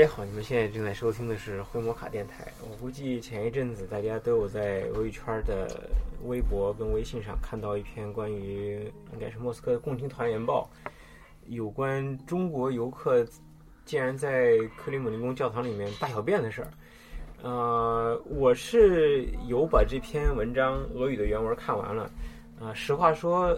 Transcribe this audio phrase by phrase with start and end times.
[0.00, 2.50] 大家好，你们现在正在收听的是灰摩卡电台。
[2.62, 5.90] 我估计前一阵子大家都有在俄语圈的
[6.24, 10.70] 微博跟微信上看到一篇关于应该是莫斯科的共青团员报，
[11.48, 13.26] 有关中国游客
[13.84, 16.70] 竟然在克里姆林宫教堂里面大小便的事儿。
[17.42, 22.10] 呃，我是有把这篇文章俄语的原文看完了。
[22.58, 23.54] 啊、实话说，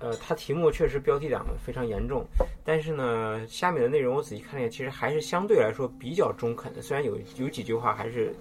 [0.00, 2.24] 呃，它题目确实标题党非常严重，
[2.64, 6.80] 但是呢，下面的内容我仔细看了一下，其实还是相对来说比较中肯的。
[6.80, 8.32] 虽然有有几句话还是、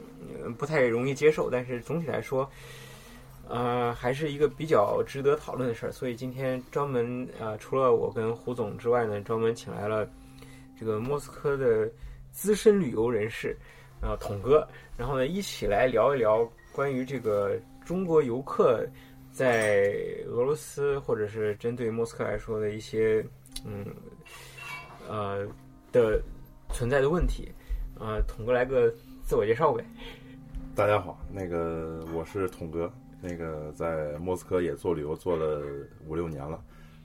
[0.43, 2.47] 呃、不太容易接受，但是总体来说，
[3.47, 5.91] 呃，还是一个比较值得讨论的事儿。
[5.91, 10.07] 所以今天专门呃，除了我跟胡总之外呢，专门请来了
[10.79, 11.89] 这个莫斯科的
[12.31, 13.57] 资深旅游人士，
[14.01, 18.85] 呃，统哥，然后呢，一起来聊一聊关于这个中国游客
[19.37, 19.93] 在
[20.25, 23.23] 俄罗斯或者是针对莫斯科来说的一些
[23.63, 23.85] 嗯
[25.07, 25.47] 呃
[25.91, 26.19] 的
[26.73, 27.47] 存在的问题。
[27.99, 28.91] 呃，统哥来个
[29.23, 29.85] 自我介绍呗。
[30.73, 35.61] 大家好，那个我是统哥，那个在莫斯科也做旅游做了
[36.07, 36.59] 五六年了，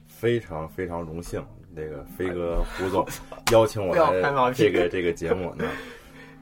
[0.07, 3.07] 非常非常荣幸，那个飞哥胡总
[3.53, 5.67] 邀请我来 这个这个节目呢，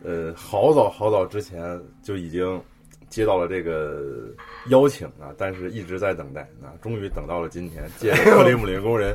[0.05, 2.63] 呃，好早好早之前就已经
[3.11, 4.33] 接到了这个
[4.69, 9.15] 邀请啊，但是一直在等待啊，终于等到了今天，借着克里姆林宫人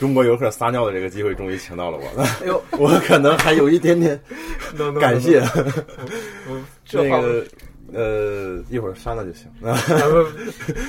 [0.00, 2.22] 中国游客撒尿的这个机会，终于请到了我。
[2.22, 4.18] 哎呦，我可能还有一点点
[4.98, 5.40] 感谢。
[6.92, 7.44] 那个
[7.92, 9.78] 呃，一会儿删了就行啊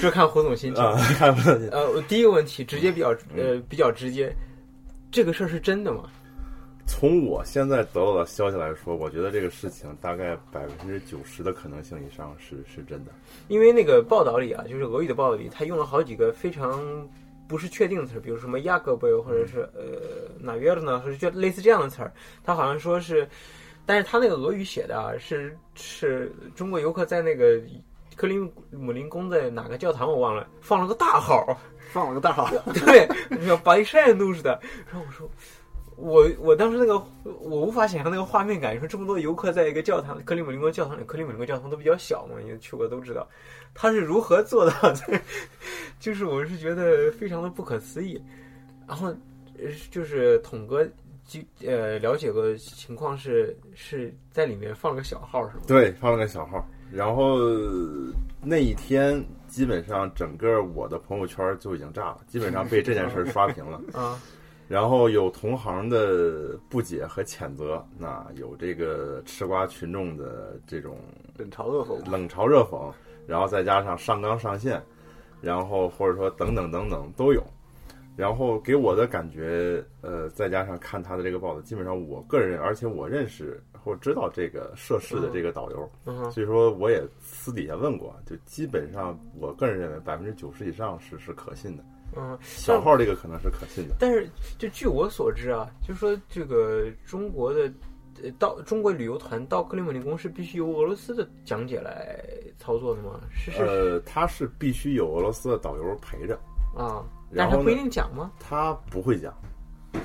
[0.02, 0.82] 这看胡总心情。
[0.84, 1.68] 啊，看不到你。
[1.68, 4.34] 呃，我第一个问题直接比较呃比较直接，
[5.12, 6.04] 这个事儿是真的吗？
[6.88, 13.12] 从我现在得到的消息来说，我觉得这个事情大概百分之九十的可能性以上是是真的。
[13.48, 17.10] 因为那个报道里啊，就是俄语的报道里，他用了好几个非常
[17.48, 22.14] 不是确定的词儿，比如什么雅各贝或者是呃哪约呢，或者就类似这样的词儿。
[22.44, 23.28] 他好像说是，
[23.86, 27.60] 但是他那个俄语写的啊，是是中国游客在那个
[28.16, 31.60] 克林姆林宫的哪个教堂我忘了，放了个大号，
[31.92, 32.48] 放了个大号，
[32.86, 33.08] 对，
[33.46, 34.62] 像白晒都似的。
[34.86, 35.28] 然后我说。
[35.98, 43.28] 我我当时那个我无法想象那个画面感，你说这么多游客在一个教堂，克里姆林宫教堂里，克里姆林宫教堂都比较小嘛，你去过都知道，
[43.74, 45.22] 他是如何做到的？
[46.00, 48.22] 就是我是觉得非常的不可思议。
[48.88, 49.08] 然后
[49.58, 50.86] 呃就是统哥
[51.26, 55.64] 就呃了解过情况是是在里面放了个小号是吗？
[55.66, 57.40] 对，放了个小号，然后
[58.42, 63.82] 那一天基本上整个我的朋友圈就已经炸了，基本上被这件事刷屏了。
[64.00, 64.22] 啊
[64.68, 70.98] 然后有同行的不解和谴责，那有这个吃瓜群众的这种
[71.38, 72.12] 冷嘲热讽。
[72.12, 72.92] 冷嘲热讽，
[73.28, 74.82] 然后再加上上纲上线，
[75.42, 77.44] 然后或者说等等等等都有。
[78.16, 91.84] 然后给我的感觉，呃，再加上看他的这个报道，基本上我个人，而且我认识或知道这个涉事的这个导游，嗯所以说我也私底下问过，就基本上我个人认为百分之九十以上是是可信的，
[92.18, 93.96] 嗯，小号这个可能是可信的。
[94.00, 97.72] 但是就据我所知啊，就是说这个中国的
[98.24, 102.18] 呃到中国旅游团到克里姆林宫是必须由俄罗斯的讲解来
[102.58, 103.20] 操作的吗？
[103.32, 106.40] 是是、呃，他是必须有俄罗斯的导游陪着，
[106.76, 107.04] 啊，
[107.36, 108.32] 但是他不一定讲吗？
[108.40, 109.34] 他不会讲。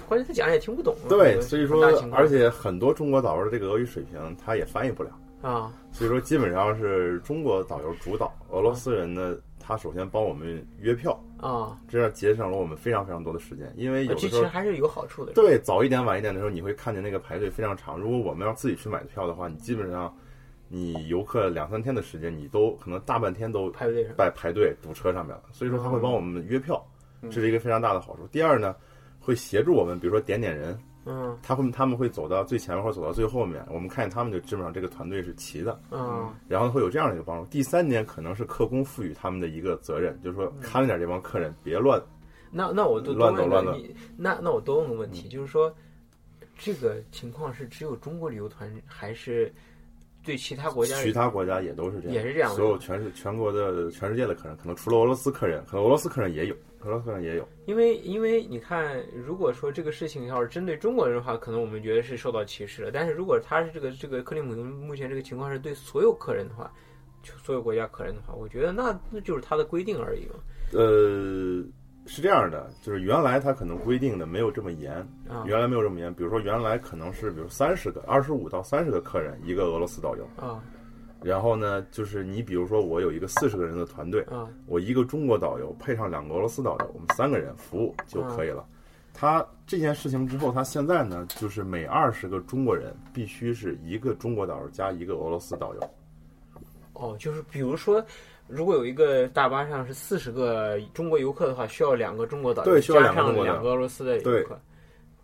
[0.09, 1.09] 关键他讲也听不懂啊。
[1.09, 5.11] 对，所以说而且很多中国导游的这个俄语水平他也翻译不了，
[5.43, 15.33] 啊所以说基本上是中国导游主导，俄罗斯人呢，他首先帮我们约票，啊，这样节省了我们非常非常多的时间，因为有时候还是有好处的。
[15.33, 17.99] 对早一点晚一点的时候，你会看见那个排队非常长。
[17.99, 20.15] 如果我们要自己去买票的话，你基本上
[20.69, 25.43] 你游客两三天的时间，你都可能大半天都排队上在排队堵车上面了。
[25.53, 26.85] 所以说他会帮我们约票，
[27.23, 28.27] 这是一个非常大的好处。
[28.27, 28.77] 第二呢，
[29.19, 37.49] 会协助我们，比如说点点人，嗯他会他们会走到最前面或者走到最后面，我们看见他们就基本上这个团队是齐的，嗯然后会有这样的一个帮助。
[37.51, 42.01] 第三点可能是客工赋予他们的一个责任，就是说看着点这帮客人别乱。
[42.51, 45.75] 那那我多多问乱走乱走那那我多问个问题，就是说
[46.59, 49.53] 这个情况是只有中国旅游团还是
[50.25, 57.49] 对其他国家其他国家也都是这样，也是这样所有全是全国的全世界的客人，可能除了俄罗斯客人，可能俄罗斯客人也有，俄罗斯客人也有。
[57.67, 62.91] 因为因为你看，如果说这个事情要是针对中国人的话，可能我们觉得是受到歧视了。
[62.93, 66.71] 但是如果他是这个这个克里姆林目前这个情况是对所有客人的话，
[67.23, 70.35] 就所有国家客人的话，我觉得那那就是他的规定而已嘛。
[70.73, 71.65] 呃，
[72.13, 74.95] 是这样的，就是原来他可能规定的没有这么严，
[75.29, 76.13] 啊原来没有这么严。
[76.13, 80.61] 比如说原来可能是比如三十个、二十五到三十个客人一个俄罗斯导游，啊
[81.23, 88.67] 然后呢，就是你比如说我有一个四十个人的团队，啊我一个中国导游配上两个俄罗斯导游，我们三个人服务就可以了。
[89.15, 95.91] 他这件事情之后，他现在呢，就是每二十个中国人必须是一个中国导游加一个俄罗斯导游。
[96.95, 98.05] 哦，就是比如说，
[98.51, 104.61] 如果有一个大巴上是四十个中国游客的话，需要两个中国导游对需要加上两个中国导游两个俄罗斯的游对客。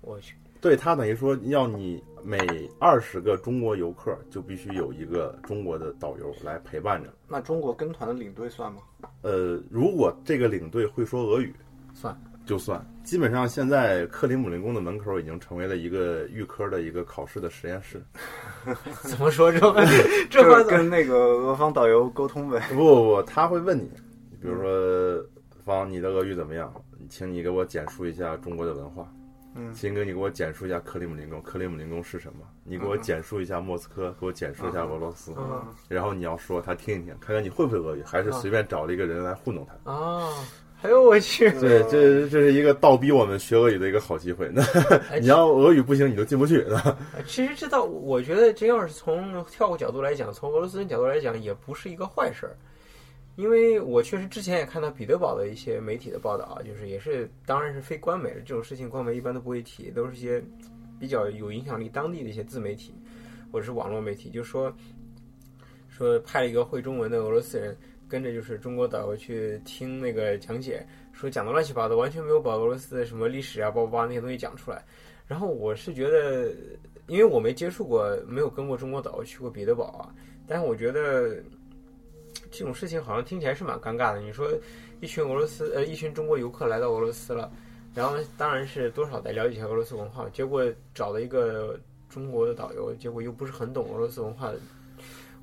[0.01, 2.39] 我去，对他等于说要你每
[2.79, 7.13] 二十个中国游客就必须有一个中国的导游来陪伴着。
[7.27, 8.83] 那中国跟团的领队算吗？
[9.23, 11.53] 呃，如果这个领队会说俄语，
[11.95, 12.83] 算就算。
[13.05, 18.03] 基本上现在克里姆林宫的门口已经成为了一个预科的一个考试的实验室。
[19.03, 19.81] 怎么说这话？
[20.31, 22.61] 这 跟那个俄方导游沟通呗。
[22.71, 23.91] 不不不，他会问你，
[24.41, 25.25] 比如说
[25.65, 26.73] 方，你的俄语怎么样？
[27.09, 29.07] 请你给我简述一下中国的文化。
[29.59, 32.41] 嗯请哥你给我简述一下克里姆林宫，克里姆林宫是什么？
[32.65, 35.33] 你给我简述一下莫斯科，给我简述一下俄罗斯。
[35.39, 39.91] 嗯然后你要说他听一听，看看你会不会俄语，还是随便找了一个人来糊弄他。
[39.93, 40.29] 啊？
[40.87, 41.51] 哎呦我去！
[41.59, 44.49] 对，这这是一个倒逼我们学俄语的一个好机会。
[44.55, 44.63] 那
[45.11, 46.61] 哎 你要俄语不行，你就进不去。
[46.69, 46.97] 呃
[47.27, 52.57] 其实这倒，我觉得真要是从跳过角度来讲，从俄罗斯人角度来讲，也不是一个坏事儿。
[53.35, 60.41] 因为我确实之前也看到彼得堡的一些媒体的报道啊，就是也是，当然是非官媒了，这种事情官媒一般都不会提，都是一些
[61.01, 62.95] 比较有影响力当地的一些自媒体
[63.51, 64.73] 或者是网络媒体，就说
[65.89, 67.77] 说派了一个会中文的俄罗斯人
[68.09, 74.85] 跟着就是中国导游去听那个讲解，说讲的乱七八糟，完全没有把俄罗斯的什么历史啊、包包那些东西讲出来。
[75.27, 76.53] 然后我是觉得，
[77.09, 80.15] 因为我没接触过，没有跟过中国导游去过彼得堡啊，
[80.47, 81.37] 但是我觉得
[82.51, 84.21] 这种事情好像听起来是蛮尴尬的。
[84.21, 84.49] 你说
[85.01, 87.51] 一群俄罗斯呃一群中国游客来到俄罗斯了，
[87.93, 90.65] 然后当然是多少得了解一下俄罗斯文化，结果
[90.95, 91.77] 找了一个
[92.09, 94.61] 中国的导游，结果又不是很懂俄罗斯文化的。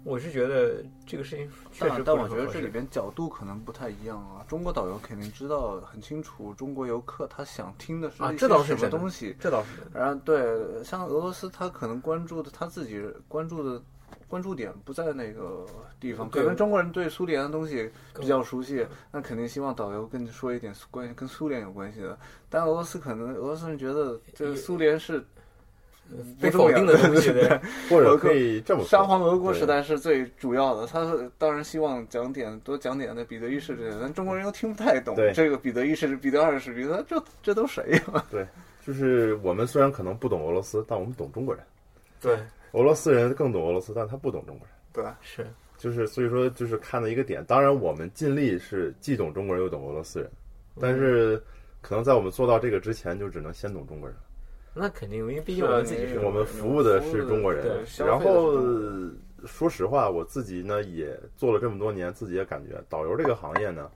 [0.03, 4.43] 我是觉得这个事情确实但但我觉得这里边角度可能不太一样啊。
[4.47, 9.35] 中国导游肯定知道很清楚，中国游客他想听的是啊这倒是什么东西。
[9.39, 9.69] 这倒是。
[9.93, 13.81] 然后对，像俄罗斯，他可能关注的他自己关注的
[14.27, 15.65] 关注点不在那个
[15.99, 17.89] 地方，可能中国人对苏联的东西
[18.19, 22.17] 比较熟悉，那肯定希望导游跟你说一点关系跟苏联有关系的。
[22.49, 25.25] 但俄罗斯可能俄罗斯人觉得这个苏联是
[26.39, 31.05] 被否定的东西， 对对， 或者可以这么说，沙皇俄国时代是最主要的，他
[31.37, 38.25] 当然希望讲点多讲点的彼得一世之类的，但中国人又听不太懂对这个彼得一世、彼得二世，彼得这这都谁呀？
[38.31, 38.45] 对
[38.85, 41.63] 就是我们虽然可能不懂俄罗斯，但我们懂中国人。
[42.19, 42.37] 对，
[42.73, 44.75] 俄罗斯人更懂俄罗斯，但他不懂中国人。
[44.91, 47.43] 对，是，就是所以说，就是看的一个点。
[47.45, 50.29] 当然，我们尽力是既懂中国人又懂俄罗斯人，
[50.79, 51.41] 但是
[51.81, 54.17] 可能在我们做到这个之前，就只能先懂中国人。
[54.73, 58.53] 那肯定，因为毕竟我们自己是是啊我们服务的是中国人然后
[59.45, 63.89] 说实话，我自己呢也做了这么多年，自己也感觉导游这个行业呢，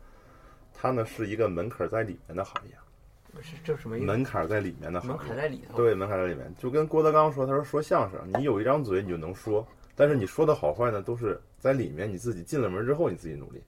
[0.73, 4.05] 它呢是一个门槛在里面的行业，是这什么意思？
[4.05, 5.23] 门槛在里面的行门业。
[5.27, 5.77] 槛在里头。
[5.77, 9.65] 对，门槛在里面，就跟郭德纲说，他说说相声，你有一张嘴你就能说，
[9.95, 13.63] 但是你说的好坏呢，都是在里面你自己进了门之后你自己努力，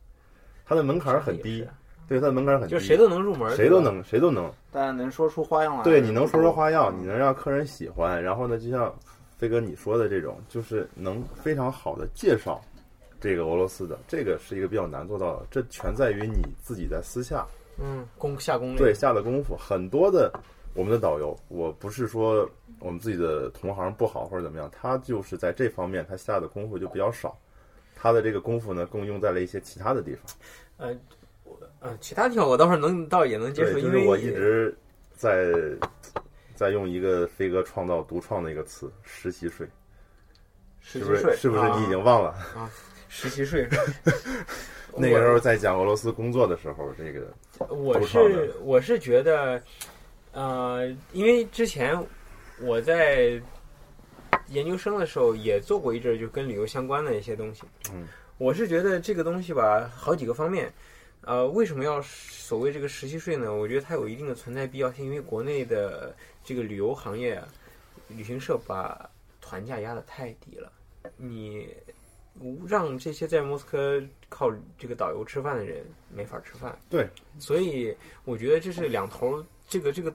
[0.66, 1.68] 它的门槛很低，
[2.10, 5.84] 对，它的门槛很低，就谁都能入门，谁都能谁都能，大家能说出花样来。
[5.84, 8.94] 对，你能说出花样，你能让客人喜欢，然后呢，就像
[9.38, 12.60] 飞哥你说的这种，就是能非常好的介绍
[13.22, 17.46] 这个俄罗斯的，这个是一个比较难做到的，这全在于你自己在私下
[17.78, 18.78] 嗯，攻下功夫。
[18.80, 19.56] 对下的功夫。
[19.56, 20.32] 很多的
[20.74, 22.50] 我们的导游，我不是说
[22.80, 27.38] 我们自己的同行不好或者怎么样，他就是在这方面他下的功夫就比较少，
[27.96, 30.24] 他的这个功夫呢更用在了一些其他的地方。
[30.78, 30.96] 呃，
[31.50, 34.78] 我呃，其他地方我倒是能倒也能接受，就因为是我一直
[35.16, 35.48] 在
[36.56, 39.68] 在用一个飞哥创造独创的一个词“实习税”，
[40.82, 41.16] 是不是？
[41.16, 42.70] 实习税是不是啊你已经忘了啊？
[43.08, 43.68] 实习税？
[44.96, 47.34] 那个时候在讲俄罗斯工作的时候，这个
[47.70, 49.62] 我是我是觉得，
[50.34, 51.98] 呃，因为之前
[52.60, 53.42] 我在
[54.48, 57.64] 研究生的时候也做过一阵儿就跟旅游相关的一些东西。
[57.94, 60.74] 嗯，我是觉得这个东西吧，好几个方面。
[61.30, 63.54] 呃，为什么要所谓这个实习税呢？
[63.56, 66.12] 我觉得它有一定的存在必要性，因为国内的
[66.44, 67.48] 这个旅游行业啊，
[68.08, 69.08] 旅行社把
[69.40, 70.74] 团价压得太低了，
[71.18, 71.70] 你
[72.68, 76.76] 让这些在莫斯科靠这个导游吃饭的人没法吃饭。
[76.90, 77.08] 对，
[77.38, 77.96] 所以
[78.26, 80.12] 我觉得这是两头，这个这个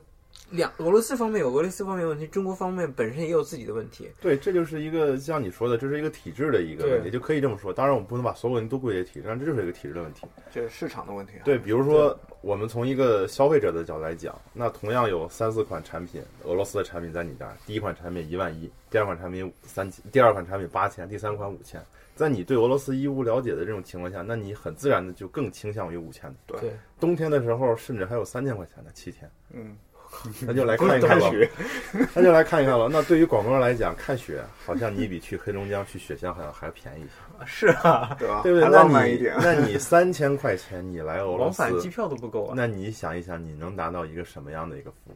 [0.51, 4.09] 两俄罗斯方面有俄罗斯方面的问题，中国方面本身也有自己的问题。
[4.21, 7.73] 对，这就是一个像你说的，这是一个体制的一个问题，就可以这么说。
[7.73, 10.27] 当然，我们不能把所有问题都归结体制，但这就是一个体制的问题。
[10.53, 11.43] 这是市场的问题啊。
[11.45, 21.83] 对，比如说我们从一个消费者的角度来讲，那同样有三四款产品，俄罗斯的产品在你这儿，第一款产品一万一，第二款产品三千，第二款产品八千，第三款五千。
[22.15, 26.37] 在你对俄罗斯一无了解的这种情况下，那你很自然的就更倾向于五千的。
[26.47, 26.71] 对对，
[27.01, 29.29] 冬天的时候，甚至还有三千块钱的七天。
[29.51, 29.77] 嗯，
[30.47, 31.31] 那就来看一看吧。
[31.31, 31.51] 雪。
[32.15, 32.89] 那就来看一看了。
[32.91, 38.41] 那对于广东人来讲，看雪好像你比去黑龙江去雪乡好像还便宜一些， 是啊，对吧？
[38.43, 38.65] 对不对？
[38.65, 39.35] 还那你浪漫一点。
[39.41, 42.55] 那你三千块钱你来俄罗斯往返，机票都不够啊。
[42.57, 45.15] 那你想一想，你能达到一个什么样的一个服务？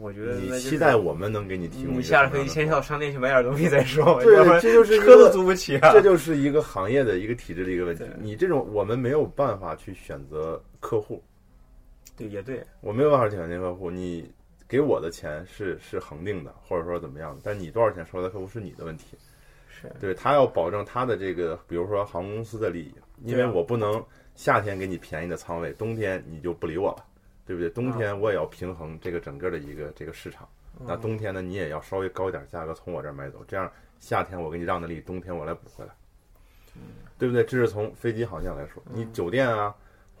[0.00, 5.92] 我觉得你期待我们能给你提供一你下了飞机先到商店去买点东西再说，对这就是车都租不起啊。
[5.92, 8.02] 这就是一个行业的一个体制的一个问题。
[8.18, 11.22] 你这种我们没有办法去选择客户，
[12.16, 13.90] 对，也对，我没有办法去选择客户。
[13.90, 14.30] 你
[14.68, 19.16] 给我的钱是是恒定的，或者说怎么样的，但你多少钱收来的客户是你的问题。
[19.68, 22.94] 是对他要保证他的这个，比如说航空公司的利益，
[23.24, 24.02] 因为我不能
[24.34, 27.04] 夏天给你便宜的仓位，冬天你就不理我了，
[27.44, 27.68] 对不对？
[27.70, 30.48] 冬天我也要平衡这个整个的一个这个市场。
[30.86, 35.92] 那冬天呢，你也要稍微高一点价格从我这儿买走，这样夏天我给你让的利，冬天我来补回来，
[37.18, 37.44] 对不对？
[37.44, 39.74] 这是从飞机航线来说，你酒店啊，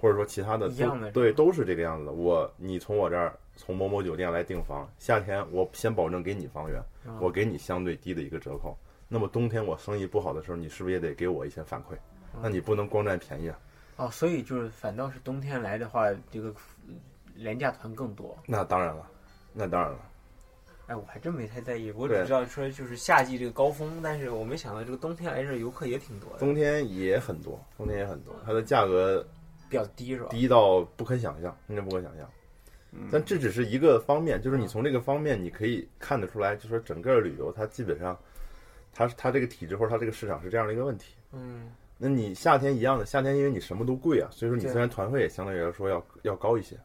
[0.04, 2.12] 或者说其他的一样的都对，都是这个样子的。
[2.12, 8.76] 我你从我这儿从某某酒店来订房，夏天我先保证给你房源，嗯我给你相对低的一个折扣。
[9.08, 11.96] 那么冬天我生意不好的时候，你是不是也得给我一些反馈？
[12.42, 13.58] 那你不能光占便宜啊！
[13.96, 16.94] 哦，所以就是反倒是冬天来的话，这个呃
[17.36, 18.36] 廉价团更多。
[18.44, 19.08] 那当然了，
[19.54, 19.98] 那当然了。
[20.86, 29.26] 哎，我还真没太在意，我只知道说就是夏季这个高峰，但是我没想到这个冬天来这儿游客也挺多的，冬天也很多，冬天也很多，它的价格
[29.74, 30.28] 比较低是吧？
[30.30, 32.30] 低到不可想象，真的不可想象。
[32.92, 38.16] 嗯但这只是一个方面，就是你从这个方面你可以看得出来，就说整个旅游它基本上，
[38.92, 41.16] 它它这个体制或者它这个市场是这样的一个问题。
[41.32, 46.76] 嗯，那你夏天一样的，夏天因为你什么都贵啊，所以说你虽然团费也相对来说要要高一些。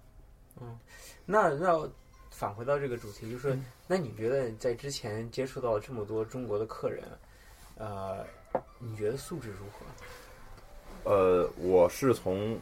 [0.59, 0.79] 嗯
[1.27, 1.87] 那那
[2.31, 7.03] 返回到这个主题，就是、嗯那你觉得在之前接触到这么多中国的客人，
[7.77, 8.25] 呃，
[8.79, 11.11] 你觉得素质如何？
[11.11, 12.57] 呃，我是从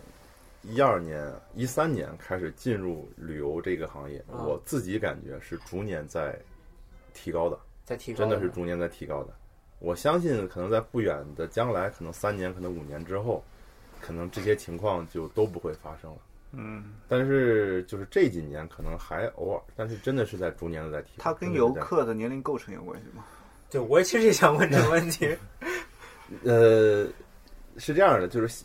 [0.67, 6.37] 一二年、一三年开始进入旅游这个行业，啊我自己感觉是逐年在
[7.13, 9.33] 提高的，在提高真的是逐年在提高的。
[9.79, 13.43] 我相信，可能在不远的将来，可能三年、可能五年之后，
[14.01, 16.17] 可能这些情况就都不会发生了。
[16.51, 21.23] 嗯，但是就是这几年可能还偶尔，但是真的是在逐年的在提高。
[21.23, 23.23] 它跟游客的年龄构成有关系吗？
[23.69, 25.37] 对我其实也想问这个问题。
[26.43, 27.07] 呃，
[27.77, 28.63] 是这样的，就是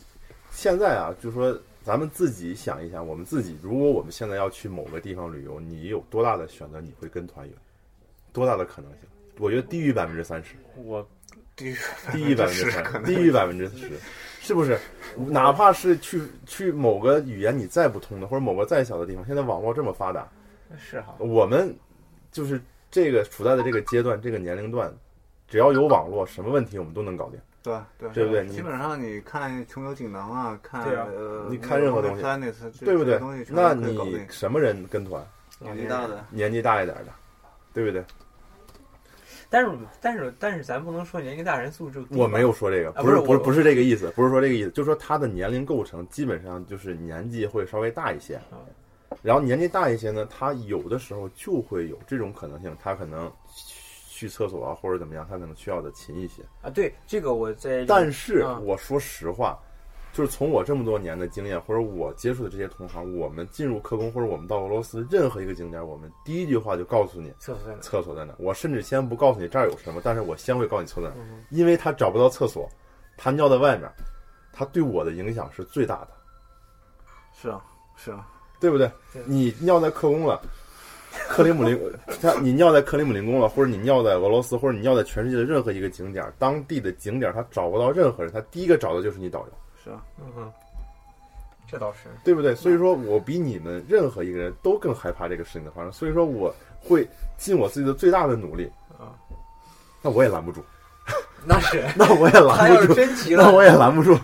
[0.49, 6.79] 现在啊，就是说咱们自己想一想，我们自己，如果我们现在要去某个地方旅游，你有多大的选择？
[6.79, 7.53] 你会跟团游？
[8.31, 9.01] 多大的可能性？
[9.37, 11.05] 我觉得低于百分之三十，我
[11.55, 11.75] 低于
[12.11, 13.91] 低于百分之可三，能低于百分之十，
[14.39, 14.79] 是不是？
[15.17, 20.27] 哪怕是去去某个语言你再不通的，或者某个再小的地方，现在网络这么发达，
[20.77, 21.75] 是哈，我们
[22.31, 24.91] 就是这个处在的这个阶段、这个年龄段，
[25.53, 27.39] 只要有网络，什么问题我们都能搞定。
[27.61, 27.79] 对？
[27.99, 32.23] 对对不对基本上你看穷游锦囊啊，看对啊呃，你看任何东西
[32.83, 33.19] 对不对
[33.49, 35.23] 那你什么人跟团？
[35.59, 37.11] 年纪大的，年纪大一点的，
[37.71, 38.03] 对不对？
[39.47, 39.69] 但是
[40.01, 48.57] 但是但是咱不能说年纪大人素质低我没有说这个，啊不是我不是不是这个意思，不是说这个意思，就是说他的年龄构成基本上就是年纪会稍微大一些啊，
[49.21, 53.31] 然后年纪大一些呢，他有的时候就会有这种可能性，他可能
[54.15, 56.43] 去厕所啊或者怎么样，他可能需要的勤一些。
[56.61, 59.57] 啊，对这个我在但是啊我说实话，
[60.13, 67.81] 就是从我这么多年的经验，或者我接触的这些同行，我们进入客工或者我们到俄罗斯任何一个景点，我们第一句话就告诉你厕所在哪？
[67.81, 68.35] 厕所在哪。
[68.37, 72.69] 我甚至先不告诉你这儿有什么，但是我先会告诉你厕所在哪，嗯因为他找不到厕所，
[73.17, 73.89] 他尿在外面，
[74.53, 76.09] 他对我的影响是最大的，
[77.33, 77.65] 是啊
[77.95, 78.27] 是啊，
[78.59, 79.23] 对不对对？
[79.25, 80.39] 你尿在客工了。
[81.29, 81.79] 克里姆林，
[82.21, 89.53] 他你尿在克里姆林宫了，或者你尿在俄罗斯，或者你尿在全世界的任何一个景点，当地的景点他找不到任何人，他第一个找的就是你导游。
[89.83, 90.51] 是啊，嗯哼，
[91.69, 92.55] 这倒是对不对？
[92.55, 98.69] 所以说我比你们任何一个人都更害怕这个事情的发生，所以说我会尽我自己的最大的努力。
[98.97, 99.13] 啊，
[100.01, 100.63] 那我也拦不住，
[101.45, 104.17] 那是那我也他要是拦不住，真急了，那我也拦不住。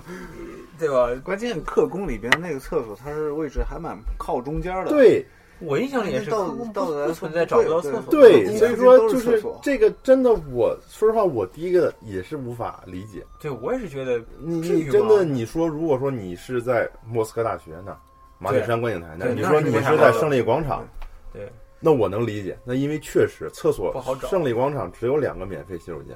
[0.79, 1.09] 对吧？
[1.25, 4.89] 关键克宫里边那个厕所，它是位置还蛮靠中间的。
[4.91, 5.25] 对
[5.61, 8.01] 我印象里也是，到到来不不存在找不到厕所。
[8.09, 13.25] 对，对所以说就是这个真的，我说实话，我第一个也是无法理解。
[13.41, 17.97] 对我也是觉得你真的你说，如果说你是在莫斯科大学那儿，
[18.37, 20.87] 马铁山观景台那儿，你说你是在胜利广场，
[21.33, 22.57] 对那我能理解。
[22.63, 26.15] 那因为确实厕所不好找胜利广场只有两个免费洗手间。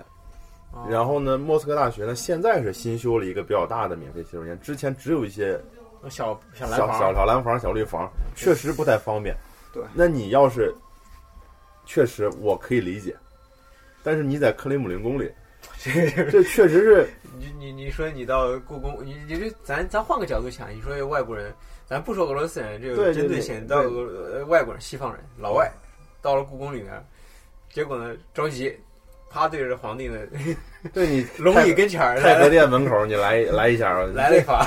[0.71, 5.59] 啊然后呢，莫斯科大学呢，现在是新修了一个比较大的免费洗手间，之前只有一些
[6.09, 9.35] 小小小蓝房，小小蓝房、小绿房，确实不太方便。
[9.73, 10.73] 对那你要是
[11.85, 13.15] 确实我可以理解，
[14.03, 15.31] 但是你在克里姆林宫里，
[15.79, 15.91] 这
[16.29, 17.07] 这确实是
[17.39, 21.53] 你你你说你到故宫，你你这咱咱换个角度想，你说外国人，
[21.87, 25.71] 咱不说俄罗斯人，这个针对性，到对俄呃外国人、西方人、老外，
[26.21, 27.03] 到了故宫里面，
[27.71, 28.77] 结果呢着急，
[29.29, 30.19] 啪对着皇帝呢
[30.93, 34.63] 对你 龙椅跟前儿太和殿门口你来来一下，来了一发，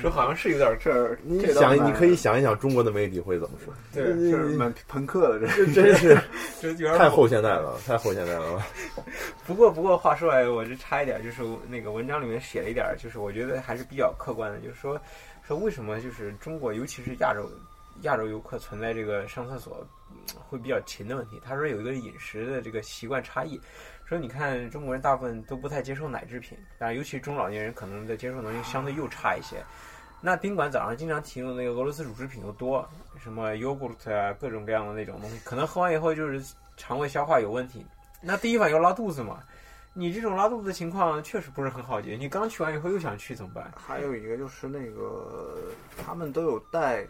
[0.00, 3.72] 说好像是有点儿这儿你想你可以想一想中国的媒体会怎么说？
[3.92, 6.18] 对，这儿蛮朋克的，这这真是
[6.60, 8.62] 这有点太后现代了，太后现代了。
[9.46, 15.00] 不过不过话说来，我这插一点，就是那个文章里面写了一点儿，就是我觉得还是比较客观的，就是说
[15.46, 17.48] 说为什么就是中国，尤其是亚洲
[18.02, 20.16] 亚洲游客存在这个上厕所嗯
[20.48, 21.40] 会比较勤的问题。
[21.44, 23.60] 他说有一个饮食的这个习惯差异，
[24.08, 29.56] 说你看中国人大部分都不太接受奶制品，当然尤其中老年人可能的接受能力相对又差一些。
[30.20, 37.84] 那宾馆早上经常提供的那个俄罗斯乳制品又多，什么 yogurt 啊，各种各样的那种东西，可能喝完以后就是肠胃消化有问题。
[38.22, 39.40] 那第一反应要拉肚子嘛，
[39.92, 42.16] 你这种拉肚子的情况确实不是很好解决。
[42.16, 43.70] 你刚去完以后又想去怎么办？
[43.76, 45.54] 还有一个就是那个
[46.04, 47.06] 他们都有带，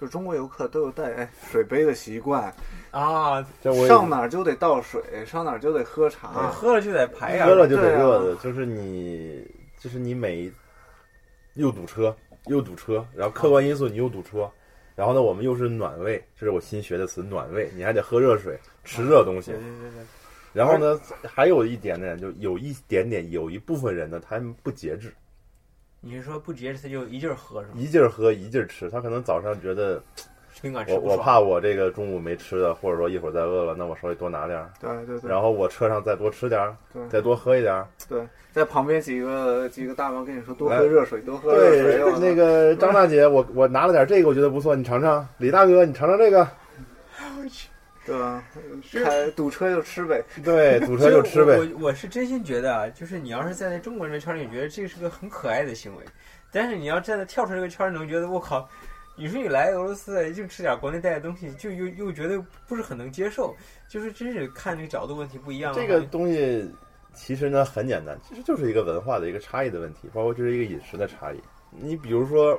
[0.00, 2.54] 就中国游客都有带哎水杯的习惯，
[2.90, 6.30] 啊，这我上哪儿就得倒水，上哪儿就得喝茶。
[6.34, 9.46] 你喝了就得排呀、喝了就得热的，就是你，
[9.78, 10.50] 就是你每
[11.54, 12.14] 又堵车
[12.46, 14.50] 又堵车，然后客观因素你又堵车，
[14.94, 19.52] 然后呢，我们又是暖胃，这是我新学的词，暖胃，你还得喝热水，吃热东西。
[19.52, 20.06] 对，对对对，
[20.52, 25.12] 然后呢，还有一点呢，就有一点点，有一部分人呢，他们不节制，
[26.00, 27.74] 你是说不节制他就一劲儿喝是吗？
[27.74, 30.00] 一劲儿喝一劲儿吃，他可能早上觉得
[30.62, 37.86] 宾馆吃我我怕我这个中午没吃的，或者说一会儿再饿了，那我稍微多拿点儿，对对对，然后我车上再多吃点儿，对再多喝一点儿。
[38.08, 41.98] 对，在旁边几个几个大妈跟你说多喝热水，多喝热水。
[41.98, 45.26] 对，那个张大姐，我我拿了点这个，我觉得不错，你尝尝。
[45.38, 46.46] 李大哥，你尝尝这个。
[48.06, 48.44] 对吧？
[49.04, 50.24] 开堵车就吃呗。
[50.44, 51.58] 对，堵车就吃呗。
[51.58, 56.04] 我我我是真心觉得啊，就是你要是站在中国人的圈里，你觉得这是个很可爱的行为，
[56.52, 58.68] 但是你要站在跳出这个圈儿，能觉得我靠，
[59.16, 63.54] 你说你来俄罗斯就吃点国内带的东西，就又又觉得不是很能接受，
[63.88, 65.74] 就是真是看这个角度问题不一样。
[65.74, 66.70] 这个东西
[67.12, 71.40] 其实呢很简单，其实就是一个文化的一个差异的问题，包括就是一个饮食的差异。
[71.70, 72.56] 你比如说，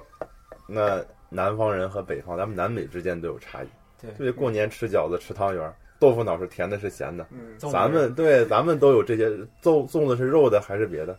[0.67, 3.67] 那南方人和北方，咱们南北之间都有差异。
[4.01, 7.25] 对对，过年吃饺子、吃汤圆儿，豆腐脑是甜的，是咸的。
[7.31, 9.29] 嗯，粽子咱们对，咱们都有这些。
[9.61, 11.17] 粽粽子是肉的还是别的？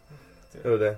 [0.52, 0.96] 对对不对？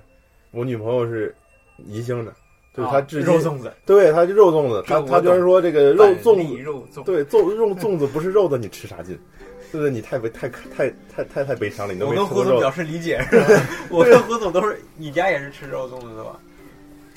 [0.51, 1.33] 我女朋友是
[1.77, 2.33] 宜兴的，
[2.75, 9.17] 就是啊她至今肉粽子，对，她是肉粽子，她她居然说这个肉粽子，肉粽，对粽肉粽子不是肉的，你吃啥劲？
[9.71, 9.89] 对不对？
[9.89, 12.71] 你太悲太太太太太悲伤了，你都我没吃过肉跟胡总表。
[12.71, 13.47] 示理解，是吧？
[13.89, 16.37] 我跟胡总都是，你家也是吃肉粽子的吧？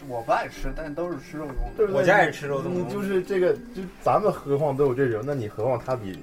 [0.08, 6.18] 我不爱吃，但都是吃肉粽对不对我家也吃肉粽你就是这个，就咱们何况都有这种，那你何况他比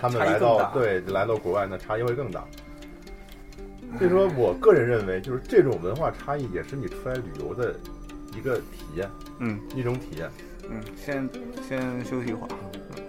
[0.00, 2.44] 他们来到对来到国外，那差异会更大。
[3.98, 7.74] 所以说我个人认为，就是这种文化差异也是你出来旅游的
[8.36, 9.08] 一个体验，
[9.38, 10.28] 嗯一种体验。
[10.68, 11.28] 嗯，先
[11.68, 12.48] 先休息一会儿。
[12.50, 13.00] 我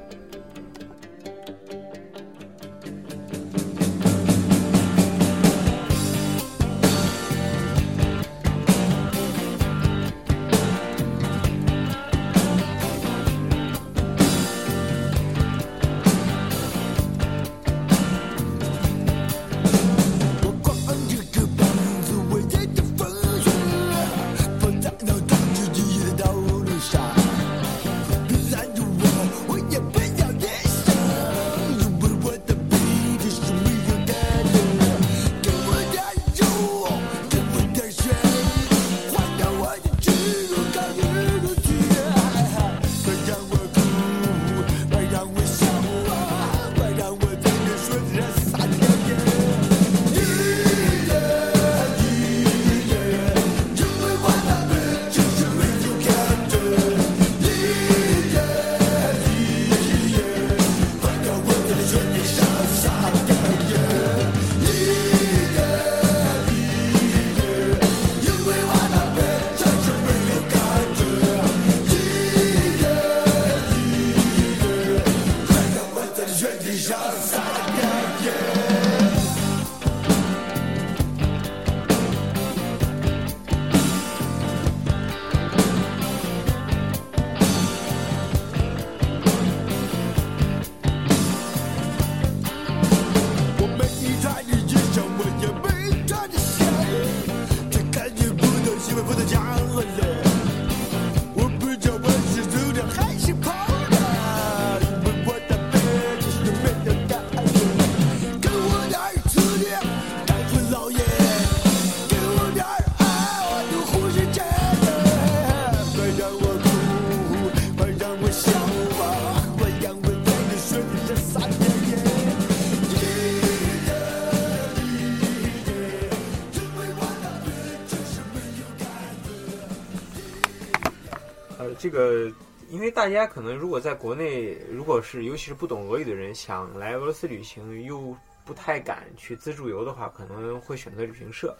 [131.85, 132.31] 这个，
[132.67, 141.55] 因为大家可能如果在国内，如果是尤其是不懂俄语的人，想来俄罗斯旅行又不太敢去自助游的话，可能会选择旅行社。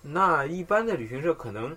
[0.00, 1.76] 那一般的旅行社可能，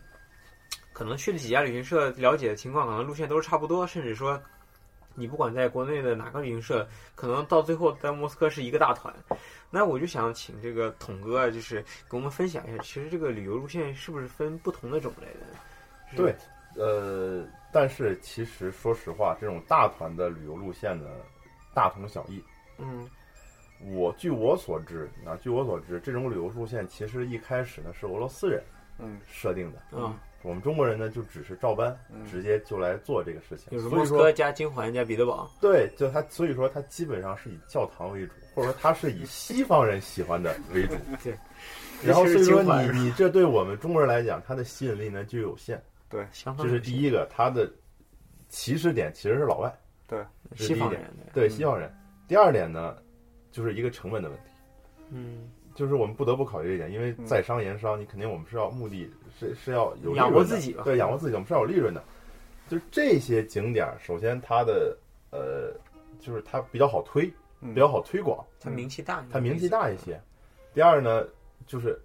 [0.93, 4.39] 可能去了几家旅行社，了解的情况可能路线都是差不多，甚至说，
[5.15, 9.12] 你不管在国内的哪个旅行社，可能到最后在莫斯科是一个大团。
[9.71, 16.15] 那我就想请这个统哥啊，就是给我们分享一下，其实这个旅游路线是不是分不同的种类的？
[16.15, 16.36] 对，
[16.75, 17.43] 呃，
[17.79, 21.07] 但是其实说实话，这种大团的旅游路线呢，
[21.75, 22.43] 大同小异。
[22.79, 23.07] 嗯
[23.85, 28.63] 我据我所知，啊，据我所知，这种旅游路线其实一开始呢是俄罗斯人
[28.97, 33.69] 嗯设定的，啊，我们中国人呢就只是照搬，嗯直接就来做这个事情。
[33.69, 35.47] 就是所以说莫斯科，加金环加彼得堡。
[35.61, 40.95] 对，就它，所以说它基本上是以教堂为主，或者说它是以西方人喜欢的为主。
[41.23, 41.37] 对。
[42.03, 45.79] 然后所以说你你这对我们中国人来讲，它的吸引力呢就有限。
[46.32, 47.70] 相当这是第一个，它的
[48.50, 49.74] 起始点其实是老外，
[50.08, 50.24] 对
[50.56, 51.02] 是西方人，
[51.34, 51.93] 对嗯西方人。
[52.28, 52.98] 第二点呢，
[53.52, 54.52] 就是一个成本的问题。
[55.10, 62.04] 嗯，就是我们不得不考虑这一点，因为在商言商，你肯定我们是要目的是是要有利润的养活自己吧对，养活自己，我们是要有利润的。
[62.67, 64.98] 就是这些景点，首先它的
[65.32, 65.74] 呃，
[66.20, 70.22] 就是它比较好推，嗯比较好推广，它名气大，它名气大一些。
[70.74, 71.26] 第二呢，
[71.65, 71.98] 就是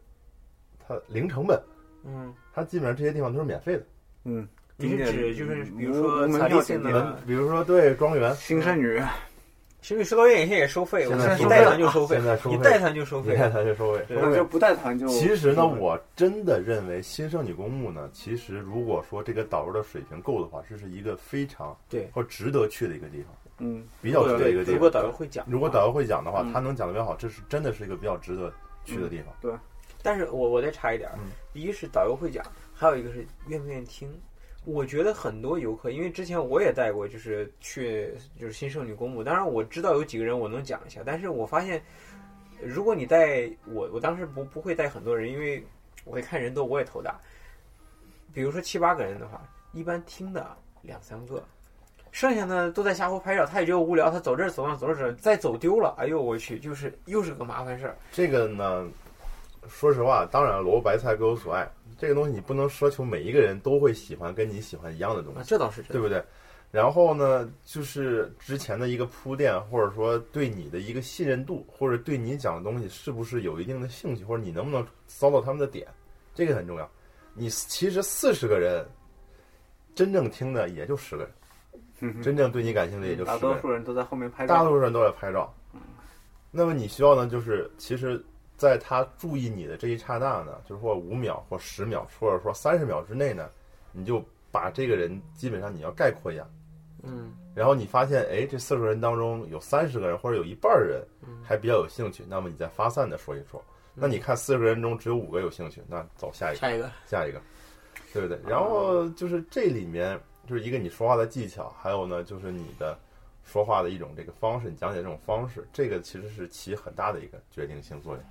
[0.79, 1.61] 它零成本，
[2.05, 3.85] 嗯，它基本上这些地方都是免费的。
[4.25, 9.03] 嗯，你指就是比如说无门萨利森票景点的，比如说对庄园，新生女，
[9.81, 15.09] 其实石头院有些也收费，我现在带团就收费现在，收费你带团就收费，你带团就收费，对我就不带团就。
[15.09, 25.03] 其实呢，我真的认为新生女公墓呢，其实如果说这个导游的水平够的话，这是一个非常对或值得去的一个地方，嗯比较值得一个地如果方。
[25.03, 28.53] 导游会讲，如果导游会讲的话，嗯他能讲的比较好，这是真的是一个比较值得
[28.85, 29.61] 去的地方。
[30.03, 31.11] 但是我我再插一点
[31.53, 34.13] 一是导游会讲，还有一个是愿不愿意听。
[34.65, 41.83] 我觉得很多游客，因为之前我也带过，就是去就是新圣女公墓，当然我知道有几个人我能讲一下，但是我发现，
[42.61, 45.65] 如果你带我，我当时不不会带很多人，因为
[46.05, 47.21] 我会看人多，我也头大。
[48.33, 51.45] 比如说七八个人的话，一般听的两三个，
[52.13, 57.97] 剩下的都在瞎胡拍照，他也觉得无聊，他走这儿走那儿走这儿走再走丢了，哎呦我去，就是又是个麻烦事儿。
[58.13, 58.89] 这个呢，
[59.69, 65.93] 说实话，当然萝卜白菜各有所爱，这个东西你不能奢求每一个人都会喜欢跟你喜欢一样的东啊，西，这倒是真的。
[65.93, 66.23] 对不对？
[66.71, 75.87] 然后呢，就是之前的一个铺垫，或者说对你的一个信任度，或者对你讲的东西是不是有一定的兴趣，或者你能不能骚到他们的点，
[76.35, 76.91] 这个很重要。
[77.35, 78.87] 你其实四十个人，
[79.95, 81.29] 真正听的也就十个
[82.01, 84.55] 人， 真正对你感兴趣的也就十个人，大多数人都在后面拍照。
[84.55, 85.55] 大多数人都在拍照。
[86.51, 88.23] 那么你需要呢，就是其实
[88.63, 93.51] 在他注意你的这一刹那呢，就是说五秒或十秒，或者说三十秒之内呢，
[93.91, 96.47] 你就把这个人基本上你要概括一下。
[97.03, 101.05] 嗯然后你发现，哎，这四十个人当中有三十个人或者有一半儿人
[101.43, 103.61] 还比较有兴趣，那么你再发散的说一说。
[103.95, 107.43] 那你看四十个人中只有五个有兴趣，那走下一个，下一个，下一个，
[108.13, 108.39] 对不对？
[108.49, 112.97] 然后就是这里面就是一个你说话的技巧，还有呢就是你的
[113.43, 118.23] 说话的一种这个方式，你讲解这种方式，这个其实是起很大的一个决定性作用。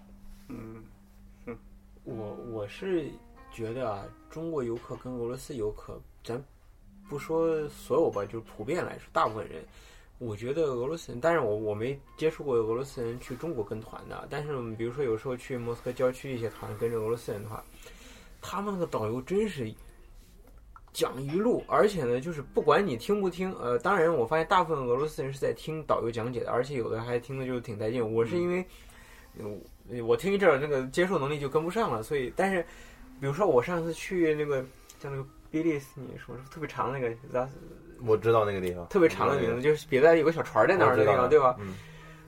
[0.52, 1.58] 嗯
[2.04, 3.10] 我我是
[3.52, 6.44] 觉得啊，中国游客跟俄罗斯游客，咱
[7.08, 9.64] 不说所有吧，就是普遍来说，大部分人，
[10.18, 17.64] 我觉得俄罗斯人，但是我我没接触过俄罗斯人去中国跟团的，但是比如说有时候去莫斯科郊区一些团跟着俄罗斯人的话，
[18.42, 19.72] 他们那个导游真是
[20.92, 28.14] 讲一路，而且呢，就是不管你听不听，呃，当然我发现大部分俄罗斯人是在听导游讲解的，而且有的还听的就是挺带劲。
[28.14, 28.66] 我是因为，
[30.00, 32.62] 我听一阵儿那个接受能力就跟不上了，所以但是，
[33.20, 34.64] 比如说我上次去那个
[35.00, 37.14] 像那个比利斯，你说是特别长那个，
[38.06, 41.56] 我知道那个地方，特别长的名字，就是别在有个小船在那儿的地方，对吧？
[41.60, 41.74] 嗯，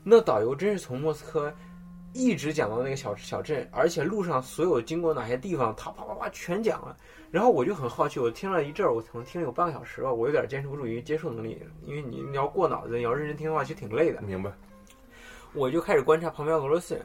[0.03, 1.53] 那导游真是从莫斯科
[2.13, 6.97] 一直讲到那个小小镇，而且路上所有经过哪些地方，他啪啪啪全讲了。
[7.31, 14.21] 然后我就很好奇，我听了一阵儿，我可能听了有半个小时吧，我有点坚持不住，因为接受能力，因为你你要过脑子，你要认真听的话，其实挺累的。
[14.21, 14.51] 明白。
[15.53, 17.03] 我就开始观察旁边俄罗斯人。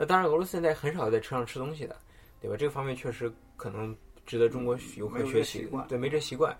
[0.00, 1.96] 那当然，俄罗斯现在很少在车上吃东西的，
[2.40, 2.56] 对吧？
[2.56, 5.68] 这个方面确实可能值得中国游客学习。
[5.88, 6.56] 对，没这习惯。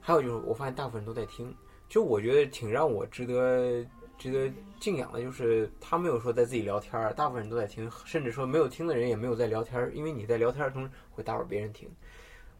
[0.00, 1.54] 还有就是，我发现大部分人都在听，
[1.88, 3.86] 就我觉得挺让我值得
[4.18, 11.88] 值得敬仰的，就是他没有说在自己聊天儿，大部分人都在听，甚至说没有听的人也没有在聊天儿，因为你在聊天儿的同时会打扰别人听。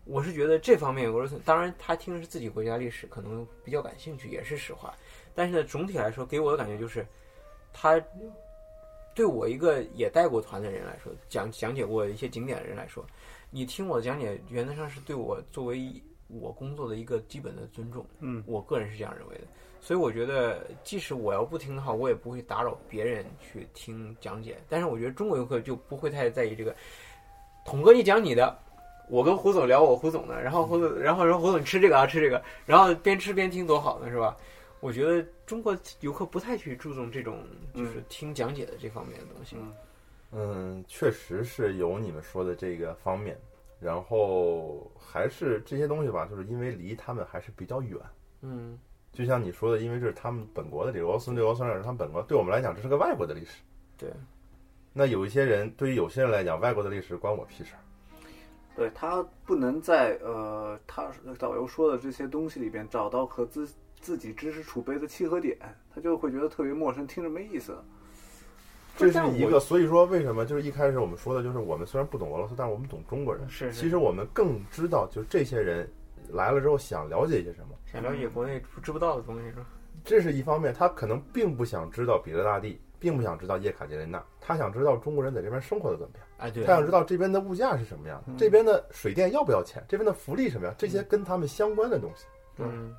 [0.04, 4.94] 我是觉得这方面俄罗斯，当然他听的是自己国家历史，可能比较感兴趣，也是实话。
[5.34, 7.04] 但是呢，总体来说给我的感觉就是，
[7.72, 8.00] 他
[9.14, 13.04] 对我一个也带过团的人来说，讲讲解过一些景点的人来说，
[13.50, 15.92] 你听我的讲解，原则上是对我作为
[16.28, 18.04] 我工作的一个基本的尊重。
[18.20, 19.42] 嗯我个人是这样认为的。
[19.82, 24.58] 所以我觉得，即使我要不听的话，我也不会打扰别人去听讲解。
[24.68, 26.76] 但是我觉得中国游客就不会太在意这个。
[27.64, 28.58] 统哥，你讲你的，
[29.08, 34.36] 我跟胡总聊我胡总的，然后胡总，然后说胡总你吃这个啊吃这个，然后边吃边听多好呢，是吧？
[34.80, 39.56] 我觉得中国游客不太去注重这种就是听讲解的这方面的东西。
[39.58, 39.72] 嗯
[40.32, 43.36] 嗯，确实是有你们说的这个方面，
[43.80, 48.00] 然后还是这些东西吧，就是因为离他们还是比较远。
[48.42, 48.78] 嗯
[49.12, 53.60] 就像你说的，因为这是他们本国的这个俄罗斯，这个俄罗斯人是他们本国，对我们来讲这是个外国的历史。
[53.98, 54.08] 对。
[54.92, 57.80] 那有一些人，对于有些人来讲，外国的历史关我屁事儿。
[58.76, 63.68] 对他不能在呃，他导游说的这些东西里边找到和自
[64.00, 65.56] 自己知识储备的契合点，
[65.94, 67.76] 他就会觉得特别陌生，听着没意思。
[68.96, 73.48] 这是一个，所以说为什么就是一开始我们说的，就是我们虽然不懂俄罗斯，但是我们懂中国人。
[73.48, 75.90] 是是其实我们更知道，就是这些人
[76.28, 77.68] 来了之后想了解一些什么。
[77.86, 79.66] 想了解国内不知不道的东西是吧？
[80.04, 92.24] 这是一方面，他可能并不想知道彼得大帝，并不想知道叶卡捷琳娜，他想知道中国人在这边生活的怎么样，哎，对，他想知道这边的物价是什么样的，这边的水电要不要钱，这边的福利什么样，这些跟他们相关的东西。
[92.58, 92.94] 嗯，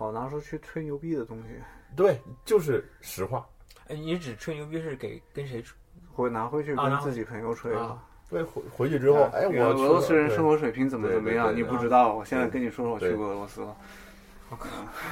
[0.00, 1.48] 好拿出去吹牛逼的东西，
[1.94, 3.46] 对，就是实话。
[3.88, 5.76] 哎，你只吹牛逼是给跟谁吹？
[6.10, 12.14] 会拿回去跟自己朋友吹啊对，回回去之后，哎，我俄罗斯人生活，水平怎么怎么样，你不知道。
[12.14, 13.76] 我现在跟你说说，我去过俄罗斯了。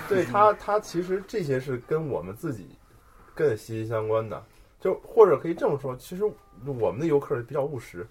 [0.08, 2.70] 对他，他其实这些是跟我们自己
[3.34, 4.42] 更息息相关的。
[4.80, 6.24] 就或者可以这么说，其实
[6.64, 8.06] 我们的游客比较务实，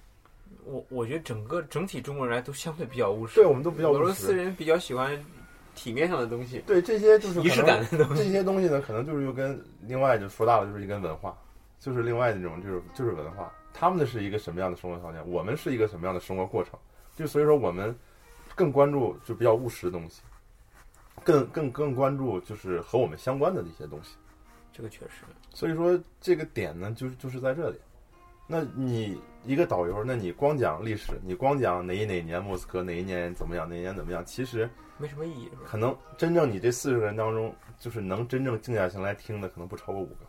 [0.66, 4.36] 我我觉得整个整体中国人来都相对比较务实，对我们都比较务俄罗斯。
[4.36, 5.18] 人比较喜欢
[5.78, 8.24] 体面上的东西，对这些就是仪式感的东西。
[8.24, 11.38] 这些东西呢，可能就是又跟另外就说大了就是一根文化，
[11.80, 13.54] 就是另外那种就是就是文化。
[13.74, 16.74] 他们的是一个什么样的生活条件，我们是一个什么样的生活过程，
[17.16, 17.96] 就所以说我们
[18.56, 20.24] 更关注就比较务实的东西，
[21.24, 24.16] 更更更关注就是和我们相关的一些东西。
[24.74, 27.78] 这个确实，所以说这个点呢，就是就是在这里。
[28.48, 40.26] 那你一个导游，那你光讲历史，你光讲哪一哪年莫斯科哪一年怎么样，哪一年怎么样，其实没什么意义，可能真正你这四十个人当中，就是能真正静下心来听的，可能不超过五个。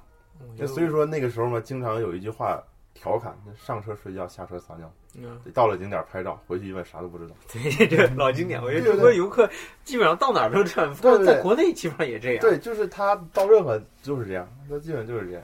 [0.56, 2.62] 那所以，说那个时候嘛，经常有一句话
[2.94, 4.92] 调侃：上车睡觉，下车撒尿。
[5.16, 7.34] 嗯，到了景点拍照，回去一问啥都不知道。
[7.52, 8.62] 对，这老景点。
[8.62, 9.48] 我觉得中国游客
[9.84, 15.42] 基本上到哪儿都这样，对对对在国内基本上也这样。，对，就是他到任何就是这样，他基本就是这样。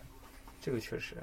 [0.61, 1.17] 这个确实，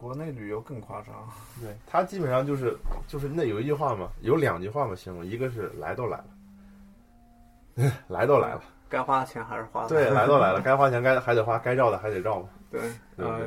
[0.00, 1.14] 国内旅游更夸张，
[1.60, 2.74] 对他基本上就是
[3.06, 9.88] 就是那有一句话嘛，有两句话嘛形容，一个是来都来了， 来都来了，该花的钱还是花的。
[9.90, 13.26] 对，来都来了， 该花钱该还得花，该绕的还得绕嘛，对，对对？
[13.26, 13.46] 呃，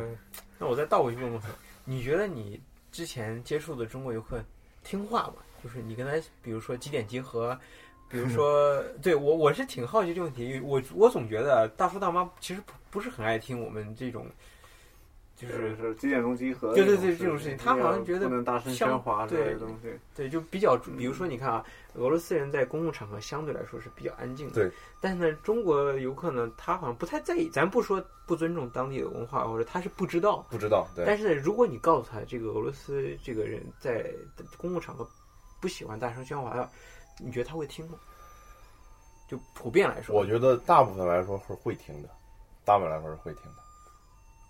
[0.59, 1.41] 那我再倒回去问问
[1.85, 2.61] 你，你觉得你
[2.91, 4.39] 之前接触的中国游客
[4.83, 5.35] 听话吗？
[5.63, 6.11] 就是你跟他，
[6.41, 7.57] 比如说几点集合，
[8.09, 14.27] 比如说， 对我我是挺好奇这个问题，我我总觉得大叔大妈其实不不是很爱听我们这种，
[15.43, 16.73] 就就是是几点钟集合？
[16.73, 19.93] 对对对这种事情他好像觉得不能大声喧哗之类的东西。
[20.15, 24.71] 对，就比较，比如说你看啊，俄罗斯人在公共场合相对来说是比较安静的，对。
[25.01, 34.09] 但是呢，中国游客呢，他好像不太在意，咱不说不尊重当地的文化，或者他是不知道，不知道，对，但是呢，如果你告诉他这个俄罗斯这个人在
[34.57, 35.07] 公共场合
[35.61, 36.69] 不喜欢大声喧哗的，
[37.19, 37.97] 你觉得他会听吗？
[39.29, 42.09] 就普遍来说，我觉得大部分来说是会听的，
[42.63, 43.62] 大部分来说是会听的。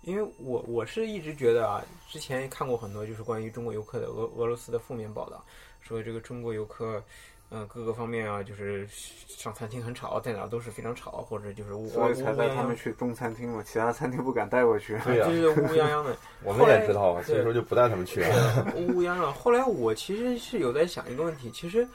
[0.04, 5.44] 因为我我是一直觉得啊，之前看过很多就是关于中国游客的俄俄罗斯的负面报道，
[5.80, 7.02] 说这个中国游客，
[7.50, 8.86] 嗯、各个方面啊，就是
[9.28, 14.98] 上餐厅很吵，在哪都是非常吵，或者就是乌所以才带他们去中餐厅嘛，其他餐厅不敢带过去。
[15.04, 16.16] 对呀、 就是乌泱泱的。
[16.44, 18.72] 我们也知道啊，所以说就不带他们去啊。
[18.76, 19.32] 乌泱泱。
[19.32, 21.86] 后来我其实是有在想一个问题，其实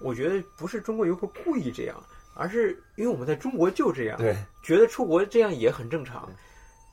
[0.00, 1.96] 我觉得不是中国游客故意这样，
[2.34, 6.28] 而是因为我们在中国就这样，对，觉得出国这样也很正常，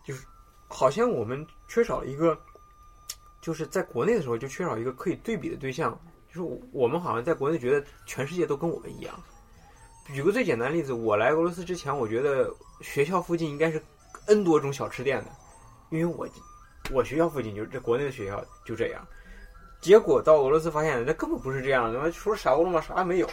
[0.06, 0.26] 就是
[0.72, 2.38] 好像我们缺少一个，
[3.42, 6.00] 就是在国内的时候就缺少一个可以对比的对象，
[6.34, 9.14] 就是我们好像在国内觉得全世界都跟我们一样。
[10.14, 13.82] 举个最简单例子，我来俄罗斯之前，我觉得学校附近应该是
[14.28, 15.32] N 多种小吃店的，
[15.90, 16.28] 因为我
[16.92, 19.06] 我学校附近就是这国内的学校就这样。
[19.82, 23.30] 结果到俄罗斯发现，那根本不是这样的，他妈除了沙锅嘛啥也没有。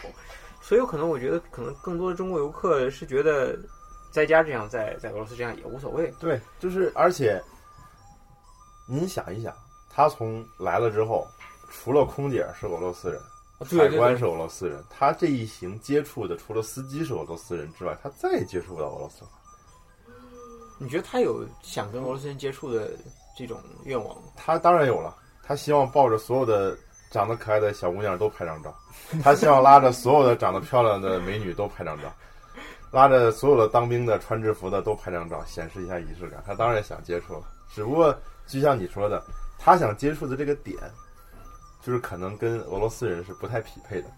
[0.61, 3.57] 所以可能我觉得，可能更多的中国游客是觉得，
[4.11, 6.13] 在家这样，在在俄罗斯这样也无所谓。
[6.19, 7.43] 对，就是而且，
[8.87, 9.55] 您想一想，
[9.91, 11.27] 他从来了之后，
[11.71, 13.21] 除了空姐是俄罗斯人，
[13.59, 19.31] 海关是俄罗斯人，他这一行接触的除了司机是俄罗斯人之外，他再也接触不到俄罗斯了。
[20.79, 22.93] 你觉得他有想跟俄罗斯人接触的
[23.37, 24.23] 这种愿望吗？
[24.37, 26.77] 他当然有了，他希望抱着所有的
[27.11, 28.73] 长得可爱的小姑娘都拍张照，
[29.23, 32.05] 他希望拉着所有的长得漂亮的美女都拍张照，
[32.91, 36.43] 拉着所有的当兵的、穿制服的都拍张照，显示一下仪式感。
[36.47, 37.43] 他当然想接触了，
[37.75, 39.23] 只不过就像你说的，
[39.59, 40.77] 他想接触的这个点，
[41.83, 44.09] 就是可能跟俄罗斯人是不太匹配的，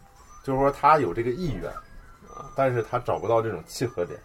[0.44, 1.72] 就是说他有这个意愿，
[2.54, 4.18] 但是他找不到这种契合点。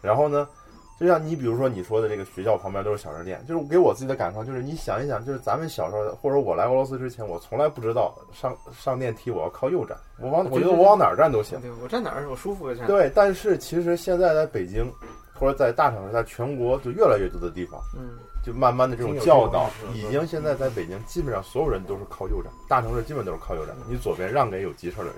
[0.00, 0.48] 然后呢，
[0.98, 11.60] 就像你比如说你说的这个学校旁边都是小吃店，就是给我自己的感受就是你想一想，就是咱们小时候或者我来俄罗斯之前，我从来不知道上上电梯我要靠右站，我往我觉得我往哪儿站都行。
[11.60, 12.86] 对我站哪儿我舒服就站。
[12.86, 14.88] 对，但是其实现在在北京
[15.34, 18.10] 或者在大城市，在全国就越来越多的地方，嗯，
[18.44, 25.16] 就慢慢的这种教导已经现在在北京基本上所有人都是靠右站，大城市基本都是靠右站，你左边让给有急事儿的人。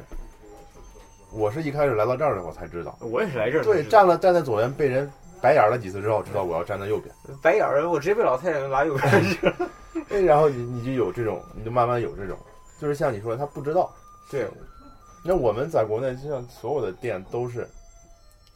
[1.33, 3.63] 我是一开始来到这儿的，我才知道，我也是来这儿。
[3.63, 7.15] 对，站了站在左边被人白眼了几次之后，知道我要站在右边。
[7.43, 9.53] 白眼儿，我直接被老太太拉右边去
[10.27, 12.39] 然后你你就有这种，你就慢慢有这种，
[12.81, 13.93] 就是像你说的，他不知道。
[14.31, 14.49] 对，
[15.25, 17.69] 那我们在国内，就像所有的店都是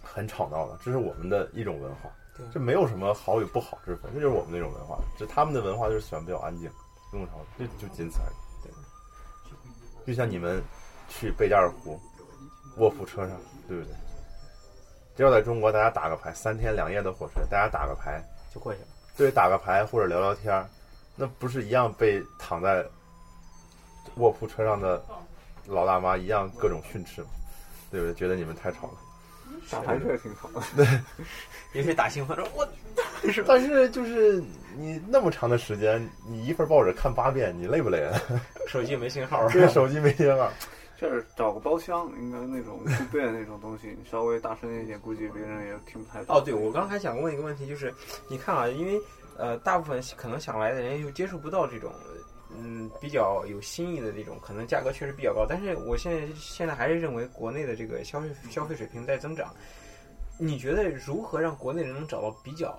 [0.02, 4.98] 很吵闹的，这是我们的一种文化对，这没有什么好与不好之分，这就是我们那种文化。
[5.18, 6.70] 这他们的文化就是喜欢比较安静，
[7.10, 8.34] 不用吵，就就仅此而已。
[8.64, 10.62] 对，就像你们
[11.08, 11.98] 去贝加尔湖
[12.78, 13.36] 卧铺车上，
[13.68, 13.94] 对不对？
[15.20, 18.86] 只要在中国，大家打个牌，三天两夜的火车，大家打个牌，就过去了。
[19.18, 20.66] 对，打个牌或者聊聊天儿，
[21.14, 22.82] 那不是一样被躺在
[24.14, 25.04] 卧铺车上的
[25.66, 27.26] 老大妈一样各种训斥吗？
[27.90, 28.14] 对不对？
[28.14, 28.94] 觉得你们太吵了。
[29.70, 30.86] 打牌确实挺吵的。
[31.74, 32.66] 也可以打兴奋说， 我
[33.46, 34.42] 但是就是
[34.74, 38.18] 你那么长的时间，你一份报纸看八遍，你累不累啊？
[38.66, 39.46] 手机没信号。
[39.52, 40.50] 这个手机没信号。
[41.00, 46.36] 这儿找个包厢，应该那种不变那种东西，你稍微大声一点，估计别人也听不太到。
[46.36, 47.94] 哦，对，我刚还想问一个问题，就是
[48.28, 49.00] 你看啊，因为
[49.38, 51.90] 呃，大部分可能想来的人又接触不到这种。
[52.52, 59.54] 嗯，比较有新意的这种，可能价格确实比较高，但是我现在现在还是认为国内的这个消费消费水平在增长。
[60.36, 62.76] 你觉得如何让国内人能找到比较，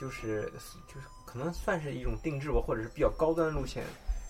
[0.00, 0.42] 就是
[0.86, 3.82] 就是可能算是一种定制吧，或者是比较高端的路线？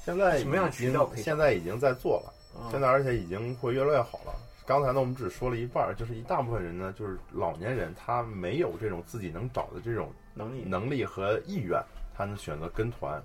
[0.06, 2.32] 现在什么样渠道可以现在已经在做了，啊
[2.70, 4.34] 现在而且已经会越来越好了。
[4.64, 11.82] 刚才呢，我们只说了一半儿，就是一大部分人呢，就是老年人，他没有这种自己能找的这种能力能力和意愿，
[12.14, 13.20] 他能选择跟团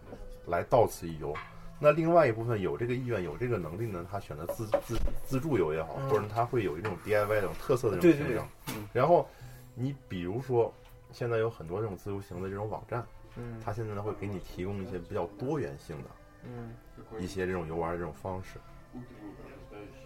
[0.47, 1.33] 来到此一游。
[1.79, 8.47] 那另外一部分有这个意愿、有这个能力呢，他选择自自自助游也好，嗯或者他会有一种 DIY 的这种特色的这种行程。
[8.91, 9.29] 然后
[9.75, 10.73] 你比如说，
[11.11, 16.09] 现在有很多这种自由行的这种网站，嗯它现在呢会给你提供一些比较多元性的
[16.45, 16.73] 嗯，
[17.19, 18.57] 一些这种游玩的这种方式。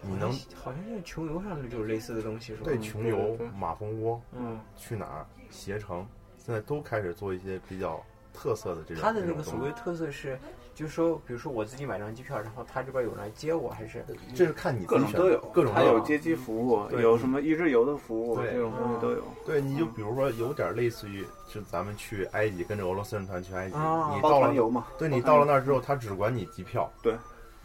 [0.02, 2.62] 你能好像是穷游上就有类似的东西是吧？
[2.64, 6.04] 对嗯穷游、马蜂窝、嗯，去哪儿、携程，
[6.36, 8.02] 现在都开始做一些比较
[8.32, 9.02] 特色的这种。
[9.02, 10.36] 它的那个所谓特色是，
[10.74, 19.22] 就是说，比如说我自己买张机票，然后他这边有人来接我，还是这是看你自己选各种都有，还各种都有接机服务，有什么一日游的服务，对这种东西都有。
[19.46, 27.14] 对，你就比如说有点类似于，就咱们去埃及，跟着俄罗斯人团去埃及，你到了团游嘛，对你到了那儿之后，他只管你机票，对，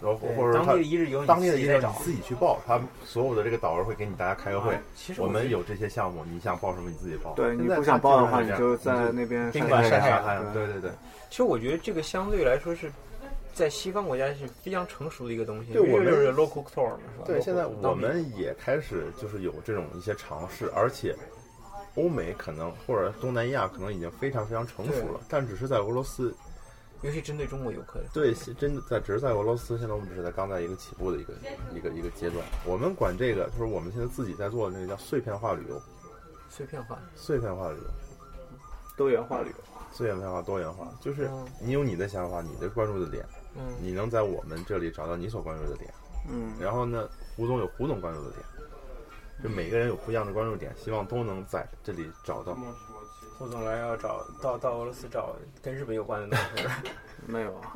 [0.02, 2.04] 然后或者他当地的一日游，当地的一个一找你。
[2.04, 7.34] 自己去报，他所有的这个导游会给你大家开个会啊，其实我们有这些项目，你想报什么你自己报。
[7.34, 10.92] 对，你不想报的话，你就在那边宾馆晒晒晒太阳，对对对。
[11.30, 12.92] 其实我觉得这个相对来说是
[13.54, 15.74] 在西方国家是非常成熟的一个东西。
[15.74, 17.26] 对我们就是 local tour 嘛，是吧？
[17.26, 21.16] 对，现在我们也开始就是有这种一些尝试，而且
[21.96, 26.34] 欧美可能或者东南亚可能已经非常非常成熟了，但只是在俄罗斯，
[27.02, 28.06] 尤其针对中国游客的。
[28.14, 31.34] 对，真的在只是在俄罗斯，现在我们只是在刚在一个起步的一个
[31.74, 32.44] 一个一个阶段。
[32.66, 35.82] 我们管这个就是我们现在自己在做的那个叫碎片化旅游，
[36.50, 37.88] 碎片化，碎片化旅游，
[38.96, 39.56] 多元化旅游。
[39.94, 43.26] 碎片化多元化，就是嗯你有你的想法，你的关注的点，
[43.56, 45.92] 嗯，你能在我们这里找到你所关注的点。
[46.30, 48.44] 嗯，然后呢，胡总有胡总关注的点，
[49.42, 52.56] 就每个人有不一样的关注点，希望都能在这里找到。
[53.38, 56.68] 胡总来要找到到俄罗斯找跟日本有关的东西，
[57.28, 57.74] 没有啊，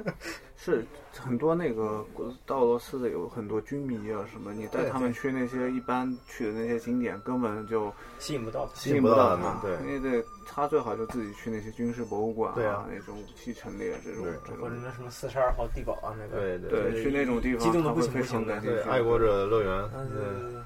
[0.57, 0.83] 是
[1.19, 2.03] 很多那个
[2.45, 8.73] 到俄罗斯的有很多军迷啊什么，你带他们去那些一般去的那些景点，根本就吸引不到他。
[8.75, 14.25] 吸引不到他们对因为对他最好就自己去那些军事博物馆对啊那种武器陈列这种
[14.59, 14.75] 或者。
[14.83, 18.81] 那什么四十二号地堡啊，那个对对对，去那种地方，激动得他会非不行不行的对。
[18.83, 20.61] 爱国者乐园，对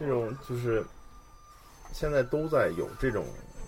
[0.00, 0.84] 这种就是
[1.92, 3.24] 现在都在有这种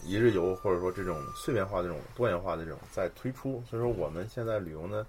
[0.07, 3.62] 一日游，或者说这种碎片化的、这种多元化的这种在推出。
[3.68, 5.07] 所以说，我们现在旅游呢，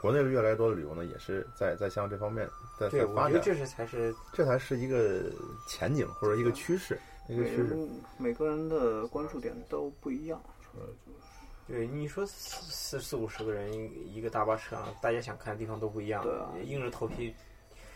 [0.00, 5.24] 国内的越来越多的旅游呢，也是在在向这方面在发展，我觉得这是才是这才是一个
[5.66, 7.88] 前景或者一个趋势，一个每趋势。
[8.18, 11.18] 每个人的关注点都不一样，说就是
[11.66, 17.34] 对，你说四四四五十个人一一个大巴车上，大家想看的地方都不一样，对啊硬着头皮。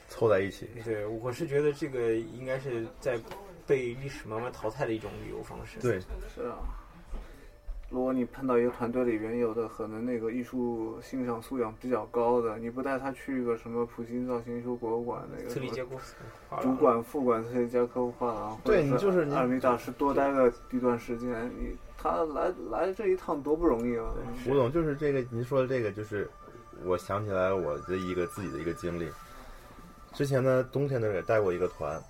[0.08, 0.68] 凑在一起。
[0.84, 3.16] 对，我是觉得这个应该是在
[3.70, 5.78] 被历史慢慢淘汰的一种旅游方式。
[5.78, 6.00] 对，
[6.34, 6.58] 是啊。
[7.88, 15.52] 如果你碰到一个团队里边有的可能那个艺术欣赏素养比较高的，你不带他去一个什么普希金造型艺术博物馆那个
[16.62, 24.06] 主管、副管特里加科夫画廊，对你就是你二米大师多待个一段时间，你他来来这一趟多不容易啊！
[24.46, 26.30] 吴总就是这个，您说的这个，就是
[26.84, 29.10] 我想起来我的一个自己的一个经历。
[30.12, 32.00] 之前呢，冬天的时候也带过一个团，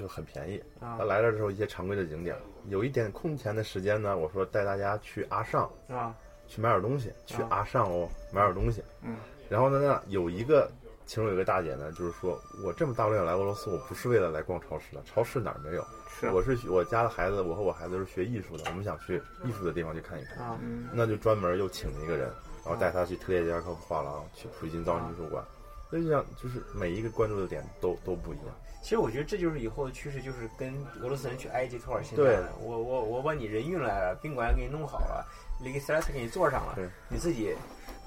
[0.00, 0.62] 就很便宜。
[0.80, 2.36] 啊他来了之后，一些常规的景点，
[2.68, 6.14] 有一点空闲的时间呢，我说带大家去阿尚，啊
[6.48, 8.82] 去买点东西，去啊阿尚哦，买点东西。
[9.02, 9.16] 嗯。
[9.48, 10.70] 然后呢，那有一个，
[11.06, 15.84] 其中有一个大姐呢，就是说我这么大老远来俄罗斯，我不是为了来逛超市的，超市哪儿没有？
[16.18, 20.38] 是啊我是我家的孩子，我和我孩子是学艺术的，我们想去艺术的地方去看一看。
[20.44, 20.58] 啊！
[20.62, 22.28] 嗯，那就专门又请了一个人，
[22.64, 25.44] 然后带他去特列加科夫画廊，去普希金造型艺术馆。
[25.88, 28.46] 所以就像就是每一个关注的点都都不一样。
[28.82, 32.38] 其实我觉得这就是以后的趋势，就是跟俄罗斯人去埃及、土耳其对。
[32.60, 35.24] 我我我把你人运来了，宾馆给你弄好了，
[35.62, 36.78] 那个 stress 给你坐上了，
[37.08, 37.54] 你自己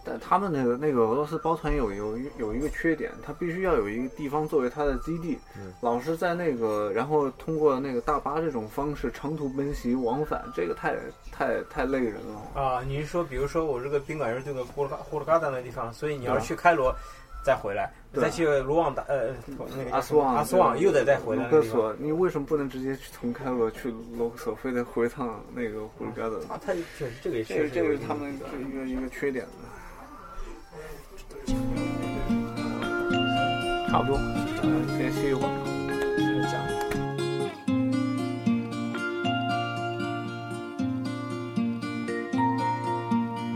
[0.05, 5.71] 但他们那个那个俄罗斯包团有有有一个缺点，它必须要有一个地方作为它的基地，嗯。
[5.79, 10.97] 老是在那个，然后通过那个大巴这种方式长途奔袭往返，这个太
[11.31, 12.61] 太太累人了。
[12.61, 16.93] 啊，你是说，比如说我这个宾馆是这个呼鲁嘎呼鲁嘎达那地方，所以你要是去开罗
[17.44, 19.30] 再回来，对啊再去卢旺达呃
[19.76, 21.80] 那个叫阿斯旺，阿斯旺又得再回来卢那个地方。
[21.80, 26.54] 克索，你为什么不能直接去从开罗去卢克索，非得回趟那个呼鲁嘎达？
[26.54, 29.46] 啊，他确实这个也这确实个这个是他有一定们这一个一个缺点。
[33.88, 34.18] 差不多，
[34.62, 35.50] 嗯，先歇一会儿。
[36.50, 36.54] 讲。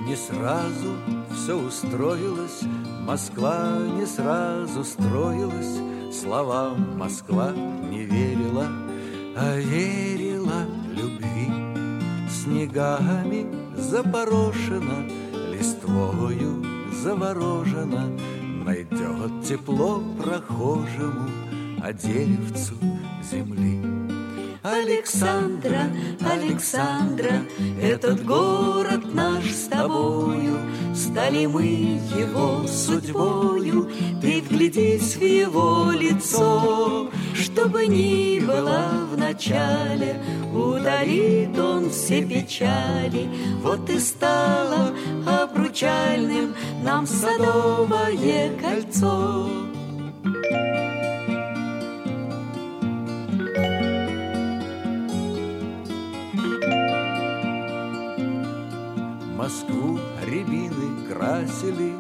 [0.07, 0.97] Не сразу
[1.33, 2.67] все устроилось,
[3.08, 5.80] Москва не сразу строилась,
[6.12, 7.54] Словам Москва
[7.90, 8.68] не верила,
[9.34, 11.50] а верила любви.
[12.30, 13.46] Снегами
[13.78, 15.08] запорошена,
[15.54, 16.66] листвою
[17.02, 18.12] заворожена,
[18.66, 21.30] Найдет тепло прохожему,
[21.82, 22.76] а деревцу
[23.24, 23.77] земли.
[24.68, 25.90] Александра,
[26.20, 27.42] Александра,
[27.82, 30.58] этот город наш с тобою,
[30.94, 33.90] Стали мы его судьбою,
[34.22, 40.22] Ты вглядись в его лицо, Чтобы ни было в начале,
[40.54, 43.30] Удалит он все печали,
[43.64, 44.94] Вот и стало
[45.26, 46.54] обручальным
[46.84, 49.77] Нам садовое кольцо.
[59.48, 61.96] Москву рябины красили,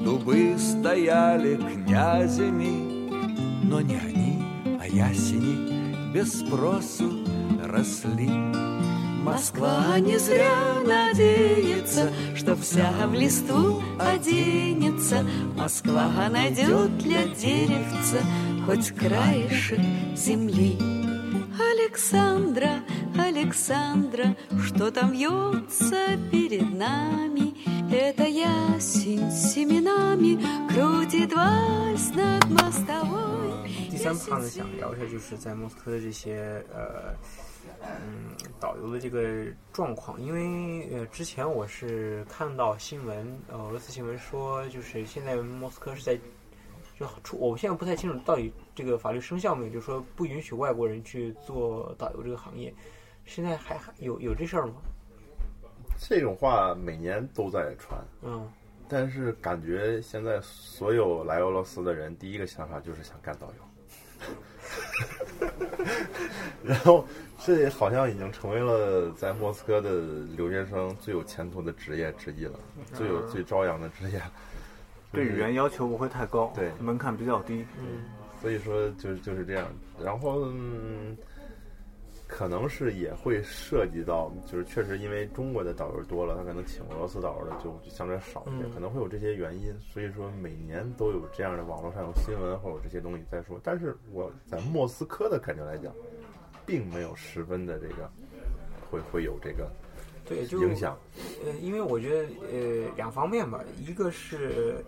[0.00, 3.10] Дубы стояли князями,
[3.64, 4.44] Но не они,
[4.80, 7.26] а ясени без спросу
[7.64, 8.30] росли.
[9.24, 10.54] Москва не зря
[10.86, 15.26] надеется, Что вся в листву оденется.
[15.56, 18.18] Москва найдет для деревца
[18.64, 19.80] Хоть краешек
[20.14, 20.78] земли.
[21.58, 22.80] Александра,
[23.17, 27.55] Александра, что там вьется перед нами?
[27.89, 30.37] Это ясень с семенами
[30.67, 33.69] крутит вальс над мостовой.
[33.89, 37.13] 第三趴呢，想聊一下就是在莫斯科的这些呃
[37.81, 46.19] 嗯导游的这个状况，因为呃之前我是看到新闻，呃俄罗斯新闻说，就是现在莫斯科是在
[46.99, 52.73] 就出，我现在不太清楚到底这个法律生效没有，就是说不允许外国人去做导游这个行业，
[53.26, 54.74] 现在还还有有这事儿吗？
[55.98, 58.50] 这种话每年都在传，嗯
[58.88, 63.54] 但是感觉现在所有来俄罗斯的人，第一个想法就是想干导游。
[66.62, 67.04] 然后，
[67.44, 69.90] 这好像已经成为了在莫斯科的
[70.36, 72.58] 留学生最有前途的职业之一了，
[72.92, 74.20] 最有最朝阳的职业。
[75.10, 77.64] 对语言要求不会太高，对门槛比较低。
[77.78, 78.04] 嗯
[78.40, 79.68] 所以说就是就是这样。
[80.02, 81.16] 然后、嗯、
[82.34, 89.78] 可能是也会涉及到，就是确实因为中国的导游多了，他可能请俄罗斯导游的就就相对少一些，嗯可能会有这些原因。
[89.80, 93.60] 所以说每年都有这样的网络上有新闻或者这些东西在说。
[93.62, 95.92] 但是我在莫斯科的感觉来讲，
[96.64, 98.10] 并没有十分的这个
[98.90, 99.70] 会会有这个
[100.24, 100.98] 对，就影响。
[101.44, 104.82] 呃，因为我觉得呃两方面吧，一个是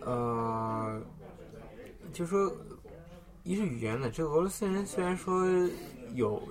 [0.00, 1.00] 呃，
[2.12, 2.52] 就说
[3.44, 5.46] 一是语言的，这个俄罗斯人虽然说
[6.14, 6.42] 有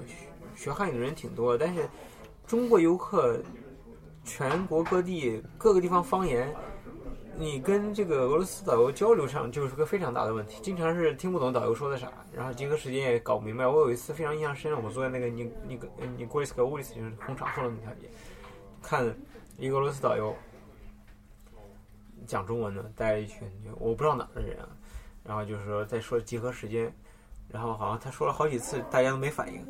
[0.56, 1.90] 学汉语的人挺多，但是
[2.46, 3.42] 中国游客
[4.24, 6.54] 全国各地各个地方方言，
[7.38, 13.66] 你跟这个俄罗斯导游交流上就是个非常大的问题，经常是听不懂导游说的啥，然后集合时间也搞不明白。
[13.66, 15.88] 我有一次非常印象深，我坐在那个尼尼格
[16.18, 18.10] 尼古里斯克乌里斯就是红场后的那条街，
[18.82, 19.16] 看
[19.58, 20.36] 一个俄罗斯导游
[22.28, 23.50] 讲中文的，带了一群
[23.80, 24.70] 我不知道哪的人啊，
[25.24, 26.94] 然后就是说在说集合时间，
[27.54, 29.66] 然后好像他说了好几次，大家都没反应。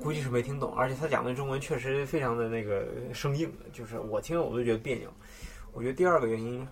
[0.00, 5.10] 估计是没听懂，而且他讲的中文确实非常的那个生硬，就是我听了我都觉得别扭。
[5.72, 6.66] 我觉得第二个原因，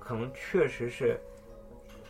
[0.00, 1.20] 可能确实是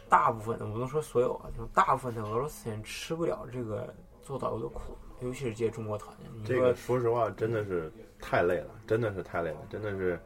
[0.09, 3.93] 大部分的，我不能说所有啊，就大部分的俄罗斯人吃不了这个
[4.23, 6.17] 做导游的苦，尤其是这些中国团。
[6.45, 10.19] 这个说实话真的是太累了，真的是太累了，真的是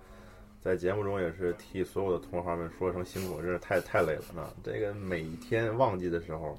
[0.60, 4.48] 在节目中也是替所有的同行们说声辛苦，真是太太累了啊！
[4.62, 6.56] 这个每天旺季的时候，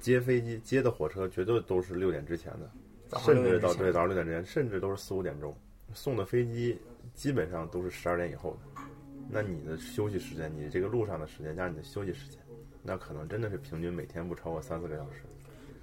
[0.00, 5.56] 接飞机接的火车绝对都是六点之前的，甚至到对早上六点之前，甚至都是四五点钟
[5.92, 6.78] 送的飞机，
[7.14, 8.82] 基本上都是十二点以后的。
[9.30, 12.38] 那你的休息时间，你这个路上的时间加上你的休息时间，
[12.82, 15.22] 那可能真的是平均每天不超过三四个小时。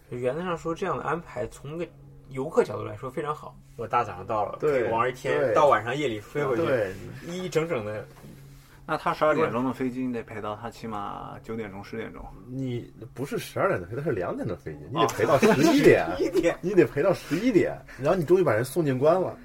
[0.09, 1.87] 原则上说，这样的安排从个
[2.29, 3.55] 游客角度来说非常好。
[3.77, 6.93] 我大早上到了，对往上一天，到晚上夜里飞回去，对，
[7.27, 8.07] 一整整的
[8.87, 12.23] 那他十二点钟的飞机，你得陪到他起码九点钟、十点钟。
[12.47, 16.05] 你不是十二点的飞，他是两点的飞机，你得陪到十一点。
[16.61, 19.35] 你得陪到十一点，然后你终于把人送进关了。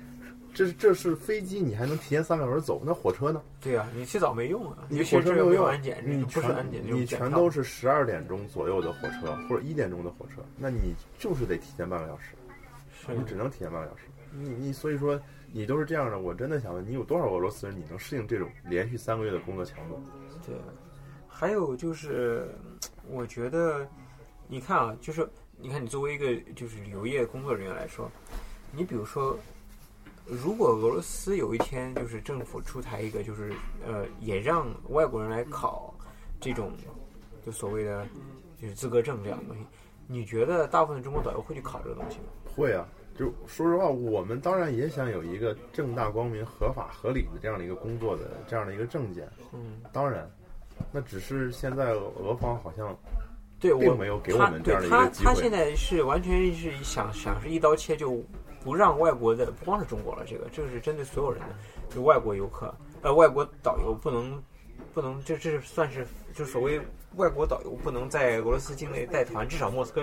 [0.53, 3.41] 这是这是飞机，你还能提前三个小时走，那火车呢？
[3.61, 12.35] 对啊，你去早没用啊，你火车没有用安检，你不是全安检，你全都是十二点钟左右的火车，或者一点钟的火车，那你就是得提前半个小时，
[13.17, 14.03] 你只能提前半个小时。
[14.33, 15.19] 你你所以说
[15.53, 20.01] 你都是这样的，我真的想问你有多少俄罗斯人你能适应这种连续三个月的工作强度？
[20.47, 20.55] 对，
[21.29, 22.49] 还有就是，
[23.09, 23.87] 我觉得，
[24.49, 28.11] 你看啊，就是你看你作为一个就是旅游业工作人员来说，
[28.73, 29.37] 你比如说，
[30.25, 33.53] 如果俄罗斯有一天就是政府出台一个就是
[33.85, 35.93] 呃，也让外国人来考
[36.41, 36.73] 这种
[37.45, 38.07] 就所谓的
[38.61, 39.67] 就是资格证这样的东西，
[40.07, 42.25] 你觉得大部分中国导游会去考这个东西吗？
[42.55, 42.87] 会啊，
[43.21, 49.29] 就说实话，我们当然也想有一个正大光明、合法合理的这样的一个工作的这样的一个证件。
[49.53, 50.27] 嗯，当然，
[50.91, 52.99] 那只是现在俄方好像
[53.61, 55.25] 对我并没有给我们这样的一个机会。
[55.27, 58.25] 他现在是完全是想想是一刀切，就
[58.65, 64.43] 不让外国的，不光是中国了，这个这个是针对所有人的，就外国游客呃外国导游不能
[64.95, 66.81] 不能这这是算是就所谓
[67.17, 70.03] 外国导游不能在俄罗斯境内带团，至少莫斯科，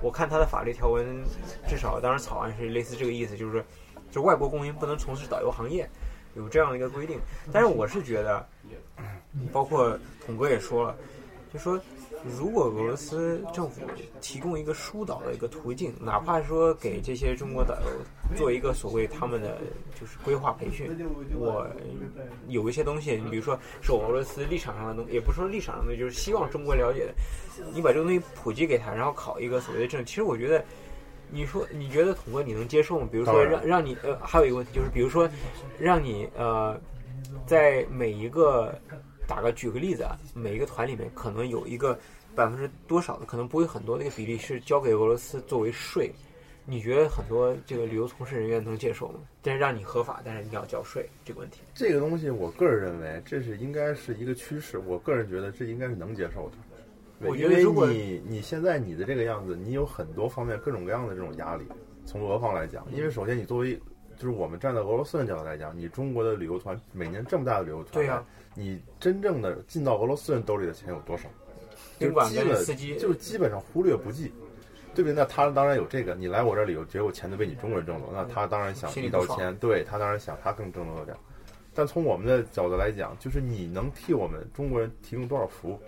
[0.00, 1.22] 我看他的法律条文，
[1.68, 3.62] 至少当时草案是类似这个意思，就是说
[4.10, 5.88] 就外国公民不能从事导游行业，
[6.36, 7.18] 有这样的一个规定。
[7.52, 8.48] 但是我是觉得，
[9.52, 10.96] 包括统哥也说了，
[11.52, 11.80] 就说
[12.38, 13.82] 如果俄罗斯政府
[14.20, 19.58] 提供一个疏导的一个途径，哪怕说给这些中国导游做一个所谓他们的
[19.98, 20.90] 就是规划培训，
[21.36, 21.66] 我
[22.48, 27.14] 有一些东西，你比如说是我俄罗斯立场上的东西也不是说立场上的，就是希望中国了解的，
[27.72, 30.64] 你把这个东西普及给他，然后考一个所谓的证，其实我觉得。
[31.30, 33.08] 你说，你觉得统哥你能接受吗？
[33.10, 35.28] 比如说让让你呃，还有一个问题就是，比如说
[35.78, 36.78] 让你呃，
[37.44, 38.78] 在每一个
[39.26, 41.98] 打个举个例子啊，每一个团里面可能有一个
[42.34, 46.10] 百分之多少的，可能不会很多的一个比例是交给俄罗斯作为税。
[46.66, 49.20] 你觉得很多这个旅游从事人员能接受吗？
[49.42, 51.60] 但是让你合法，但是你要交税这个问题。
[51.74, 54.78] 这个东西，我个人认为这是应该是一个趋势。
[54.78, 56.56] 我个人觉得这应该是能接受的。
[57.20, 61.64] 我觉得如果因为你你现在你的这个样子，你有很多方面各种各样的这种压力。
[62.06, 63.78] 从俄方来讲，因为首先你作为
[64.16, 68.24] 就是我们站在俄罗斯的角度来讲，你中国的旅游团每年这么大的旅游团，对呀
[68.54, 71.28] 你真正的进到俄罗斯人兜里的钱有多少？
[71.98, 74.32] 就基本就基本上忽略不计，
[74.94, 75.12] 对不对？
[75.12, 81.16] 那他当然有这个，你来我这儿旅游，结果钱都被你中国人挣走，那他当然想一刀切，对他当然想他更挣得点。
[81.72, 85.80] 但从我们的角度来讲，就是你能替我们中国人提供多少服务，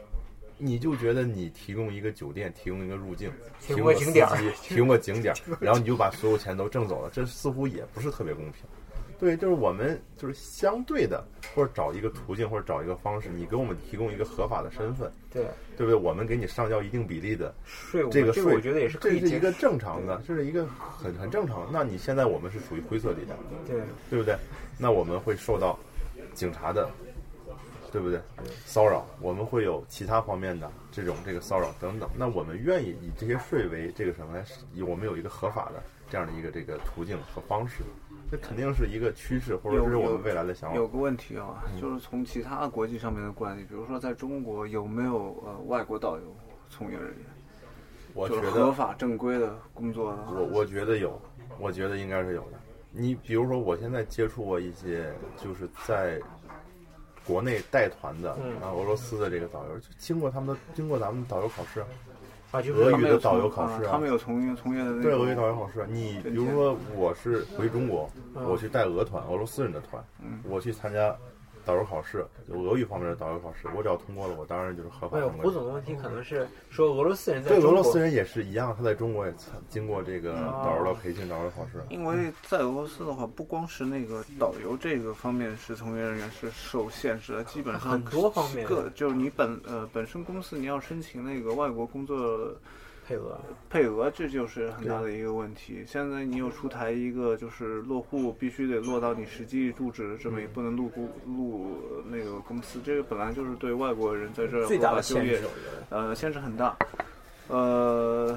[0.58, 4.22] 你就觉得你提供一个酒店，提供一个入境，提供个司机
[4.62, 8.62] 提供个景点， 然后你就把所有钱都挣走了，这似乎也不是特别公平。
[9.18, 15.44] 对，就是我们就是相对的，或者找一个途径，或者找一个方式，你给我们提供一个合法的身份，对，
[15.76, 15.94] 对不对？
[15.94, 21.68] 我们给你上交一定比例的税务这个税，这个我觉得也是这是一个正常的，这是一个很很正常的。
[21.72, 23.34] 那你现在我们是属于灰色地带，
[23.66, 24.36] 对对不对？
[24.78, 25.78] 那我们会受到
[26.34, 26.90] 警察的，
[27.90, 28.20] 对不对？
[28.66, 32.08] 骚扰，我们会有其他方面的这种这个骚扰等等。
[32.14, 34.44] 那我们愿意以这些税为这个什么来，
[34.74, 37.82] 以我们有一个合法的这样的一个这个途径和方式，
[38.30, 40.86] 这肯定是一个趋势，或者这是我们未来的想法有。
[40.88, 46.36] 个问题啊，就是从其他国际上面的关系，比如说在中国有没有呃外国导游
[46.68, 47.16] 从业人员，
[48.14, 50.18] 我觉得合得，法正规的工作的？
[50.30, 51.20] 我我觉得有，
[51.58, 52.58] 我觉得应该是有的。
[52.90, 56.20] 你比如说，我现在接触过一些就是在
[57.26, 61.84] 国内带团的嗯啊，俄罗斯的这个导游，就经过他们的经过咱们导游考试，
[62.52, 65.84] 啊，就是俄语的导游考试啊他们有从业从业的那对俄语导游考试。
[65.88, 71.14] 你比如说，我是回中国，嗯我去带俄团，俄罗斯人的团，嗯我去参加
[71.66, 75.50] 导游考试，有俄语方面的导游考试，我只要通过了，我当然就是合法没有通过胡。
[75.50, 81.84] 总的问题可能是说俄罗斯人在对，俄罗斯人也是一样，他在中国也参经过这个哦导游的培训、导游考试。
[81.90, 92.54] 因为在俄罗斯的话，不光是那个导游这个方面是从业人员是受限制的，基本上很多方面各就是你本呃本身公司你要申请那个外国工作
[93.06, 93.38] 配额，
[93.70, 95.84] 配额，这就是很大的一个问题。
[95.86, 101.76] 现在你有出台一个就是落户必须得落到你实际住址，这么也不能入公入
[102.10, 105.48] 那个公司，这个本来就是对外国人在这儿最大的合法就业限制。
[105.90, 106.76] 呃，限制很大。
[107.46, 108.36] 呃，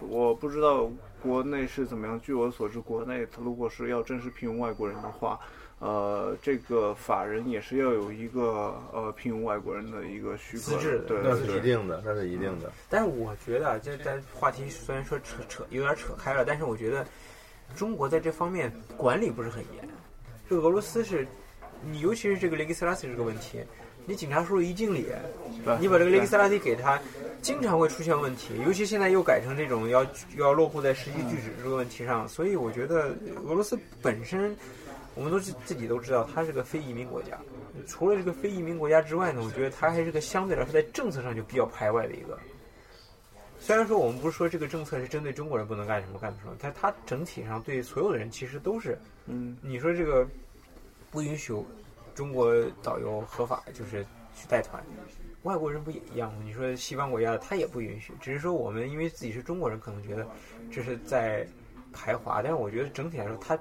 [0.00, 0.90] 我不知道
[1.22, 2.20] 国内是怎么样。
[2.20, 5.40] 据我所知，国内它如果是要正式聘用外国人的话，
[5.78, 12.72] 呃，这个法人也是要有一个呃聘用外国人的一个许可资质的对，那是一定的，那是一定的。
[12.88, 17.06] 但是我觉得啊，这咱话题虽然说扯扯有点扯开了，但是我觉得
[17.74, 19.86] 中国在这方面管理不是很严。
[20.48, 21.26] 这个俄罗斯是，
[21.82, 23.58] 你尤其是这个雷吉斯拉斯这个问题，
[24.06, 25.06] 你警察叔叔一敬礼，
[25.78, 26.98] 你把这个雷吉斯拉斯给他，
[27.42, 30.06] 经常会出现问题，尤其现在又改成这种要
[30.38, 33.14] 要落户在实际居址这个问题上，所以我觉得
[33.44, 34.56] 俄罗斯本身，
[35.16, 37.36] 我们都是自己都知道，它是个非移民国家。
[37.86, 42.38] 除了这个非移民国家之外呢，我觉得它还是个相对来说在政策上就比较排外的一个。
[43.58, 50.26] 虽然说我们不是说这个政策是针对中国人不能干什么干什么，但它整体上对所有的人其实都是，嗯，你说这个
[51.10, 51.54] 不允许
[52.14, 54.04] 中国导游合法就是
[54.34, 54.84] 去带团，
[55.42, 56.40] 外国人不也一样吗？
[56.44, 60.26] 你说西方国家他也不允许，只是说我们因为自己是中国人，可能觉得
[60.70, 61.46] 这是在
[61.92, 63.58] 排华，但是我觉得整体来说，它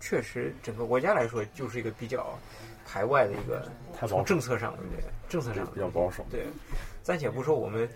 [0.00, 2.38] 确实整个国家来说就是一个比较
[2.84, 3.68] 排外的一个
[4.06, 5.04] 从政策上，对不对？
[5.28, 6.24] 政策上比较保守。
[6.30, 6.46] 对，
[7.02, 7.88] 暂且不说我们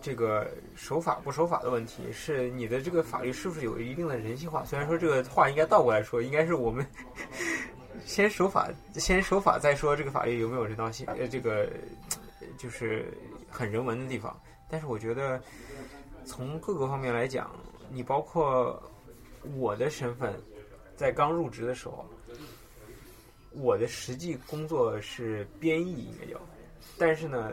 [0.00, 4.64] 这个守法不守法的问题，是你的这个法律是不是有一定的人性化？
[4.64, 6.86] 虽然说这个话应该倒过来说，应该是我们
[8.06, 11.68] 先守法，先守法再说这个法律有没有人道性，呃，这个
[12.40, 13.12] 呃就是
[13.50, 14.34] 很人文的地方。
[14.70, 15.42] 但是我觉得
[16.24, 17.50] 从各个方面来讲，
[17.90, 18.80] 你包括
[19.56, 20.32] 我的身份，
[20.98, 22.04] 在刚入职的时候，
[23.52, 26.40] 我的实际工作是编译，应该叫。
[26.98, 27.52] 但是呢，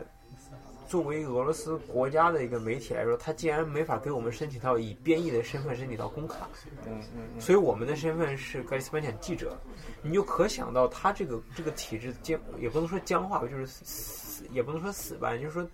[0.88, 6.48] 作为俄罗斯国家的一个媒体来说，他竟然没法给我们申请到以编译的身份申请到公卡，
[6.86, 9.56] 嗯嗯嗯，所以我们的身份是格里斯班奖记者，
[10.02, 15.64] 你就可想到他这个这个体制僵，也不能说僵化吧，就是死，也不能说死吧，就是说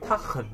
[0.00, 0.46] 他很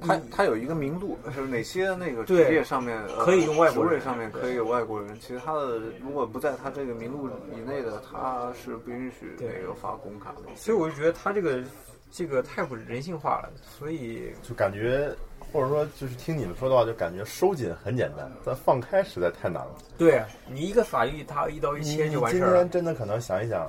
[0.00, 10.42] 它它有一个名录，就是哪些那个职业上面呃可以用外国人上面可以有外国人，其实他的如果不在他这个名录以内的，他是不允许那个发工卡的。
[10.54, 11.62] 所以我就觉得他这个
[12.10, 15.10] 这个太不人性化了，所以就感觉，
[15.52, 19.74] 或者说就是听你们说的话，就感觉收紧很简单，但放开实在太难了。
[19.96, 22.70] 对啊你一个法律他一刀一你切就完今事儿了天。
[22.70, 23.68] 真的可能想一想，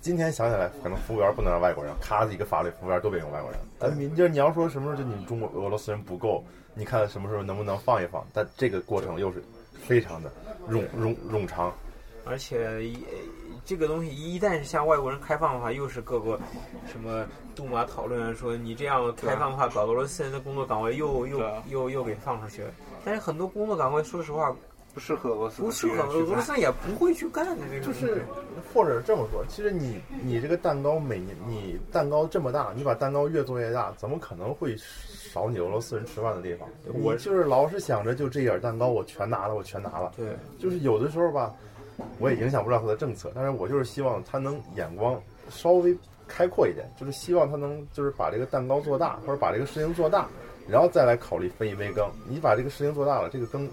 [0.00, 3.60] 今天想起来，可能服务员不能让外国人，咔一个法律，服务员都别用外国人。
[3.78, 6.42] 但你就是你要说什么时候就你们中国俄罗斯人不够，
[6.74, 8.26] 你看什么时候能不能放一放？
[8.32, 9.44] 但这个过程又是
[9.74, 10.32] 非常的
[10.70, 11.70] 冗冗冗长。
[12.24, 13.04] 而且一
[13.64, 16.40] 这个东西一旦是向外国人开放的话，又是各个
[16.90, 22.70] 什么杜马讨论说你这样开放的话，把俄罗斯人的工作岗位又又又又给放出去了。
[23.04, 24.54] 但是很多工作岗位，说实话
[24.92, 28.22] 不适合俄罗斯不适合俄罗斯也不会去干的，这个就是，
[28.74, 36.68] 或者这么说，其实你你这个蛋糕每年你蛋糕这么大，你把蛋糕越做越大，怎么可能会少你俄罗斯人吃饭的地方？
[36.86, 40.12] 我我就是老是想着就这点蛋糕我全拿了，我全拿了。
[40.16, 41.54] 对就是有的时候吧，
[42.18, 50.28] 我也影响不了他的政策，但是我就是希望他能眼光稍微开阔一点，就是希望他能就是把这个蛋糕做大，或者把这个事情做大，
[50.68, 52.08] 然后再来考虑分一杯羹。
[52.28, 53.68] 你把这个事情做大了，这个羹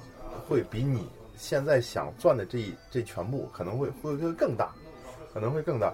[0.47, 4.73] 会比你现在想赚的这一这全部可能会会会更大，
[5.33, 5.93] 可能会更大。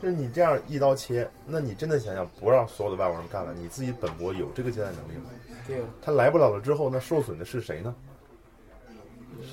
[0.00, 5.30] 就是你这样一刀切，那你真的想想不让所有的外国人干了，你自己本国有这个接待能力吗？
[5.66, 7.94] 对啊，他来不了了之后，那受损的是谁呢？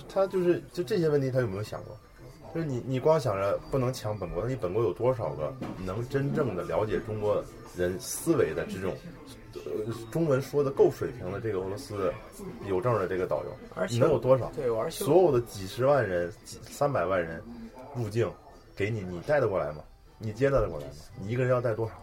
[0.08, 1.98] 他就是就这些问题，他有没有想过？
[2.54, 7.44] 就是你你光想着不能抢本国，那你本国有多少个能真正的了解中国
[7.76, 8.96] 人思维的这种，
[9.66, 12.12] 呃，中文说的够水平的这个俄罗斯
[12.68, 14.52] 有证的这个导游，而且你能有多少？
[14.56, 17.42] 对，而且所有的几十万人、几三百万人
[17.96, 18.30] 入境，
[18.76, 19.84] 给你，你带得过来吗？
[20.18, 20.94] 你接待得过来吗？
[21.20, 21.94] 你一个人要带多少？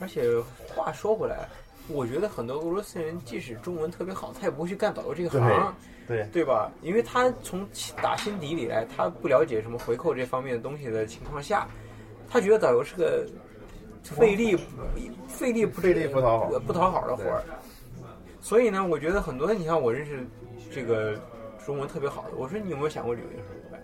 [0.00, 0.30] 而且
[0.74, 1.48] 话说回来，
[1.88, 5.74] 我觉得很多俄罗斯人即使中文特别好，他也不会去干导游这个行，
[6.06, 6.70] 对对吧？
[6.82, 7.66] 因为他从
[8.02, 11.66] 打心底里来，他不了解什么回扣这方面的东西的情况下，
[12.28, 13.26] 他觉得导游是个
[14.14, 14.56] 费力
[15.26, 17.42] 费力不费力不讨好不讨好的活儿。
[18.40, 20.24] 所以呢，我觉得很多，你看我认识
[20.70, 21.18] 这个
[21.64, 23.78] 中文特别好的，我说你有没有想过旅游什么？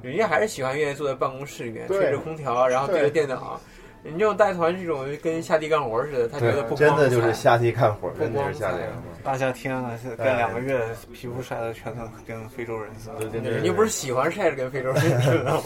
[0.00, 3.60] 人家还是喜欢愿意坐在办公室里面吹着空调，然后对着电脑。
[4.02, 9.02] 你这种带团这种跟下地干活似的，他觉得不对，真的就是下地干活，不真的光是下地干活。
[9.22, 10.80] 大夏天了，是干两个月，
[11.12, 13.26] 皮肤晒的全都跟非洲人似的。
[13.26, 15.62] 对对人家不是喜欢晒着跟非洲人似的吗？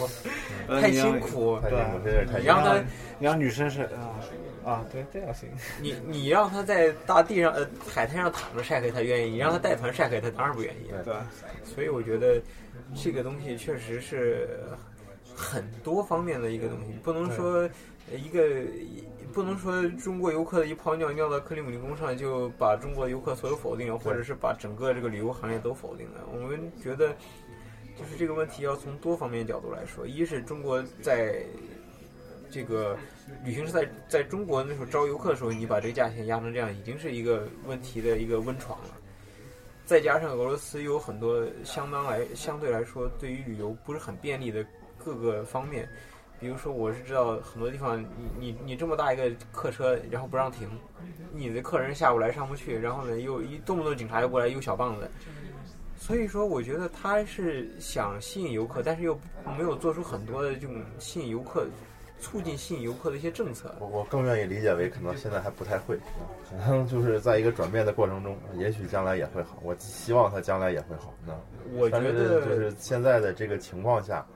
[0.81, 2.75] 太辛苦，太辛苦，真是太你让他
[3.19, 4.17] 你让女生是啊
[4.65, 5.47] 啊，对，这样行。
[5.79, 10.89] 你你让他在大地上呃海滩上躺着晒黑，他愿意；你让他带团晒黑，他当然不愿意。
[11.05, 11.13] 对，
[11.63, 12.41] 所以我觉得
[12.95, 14.49] 这个东西确实是
[15.35, 17.69] 很多方面的一个东西，不能说
[18.17, 18.61] 一个
[19.33, 26.21] 不能说中国游客的一泡尿尿到克里姆林宫上就把中国游客所有否定了，或者是把整个这个旅游行业都否定了。
[26.31, 27.15] 我们觉得
[27.97, 31.43] 就是这个问题要从多方面角度来说，一是中国在
[32.51, 32.95] 这个
[33.43, 38.89] 旅行社在在中国那时候招游客的时候，你把这个价钱压成这样，已经是一个问题的一个温床了。
[39.85, 44.65] 再加上俄罗斯有很多相当来相对来说对于旅游不是很便利的
[45.03, 45.89] 各个方面，
[46.43, 50.69] 比如说我是知道很多地方你你你这么大一个客车，然后不让停，
[51.31, 55.09] 你的客人下午来上不去，然后呢又一动不动警察又过来又小棒子，
[55.97, 59.17] 所以说我觉得他是想吸引游客，但是又
[59.57, 61.65] 没有做出很多的这种吸引游客、
[62.19, 63.73] 促进吸引游客的一些政策。
[63.79, 65.97] 我我更愿意理解为可能现在还不太会，
[66.49, 69.57] 可能就是在一个转变的过程中，也许将来也会好。
[69.63, 71.13] 我希望他将来也会好。
[71.25, 71.33] 那
[71.77, 74.27] 我觉得就是现在的这个情况下，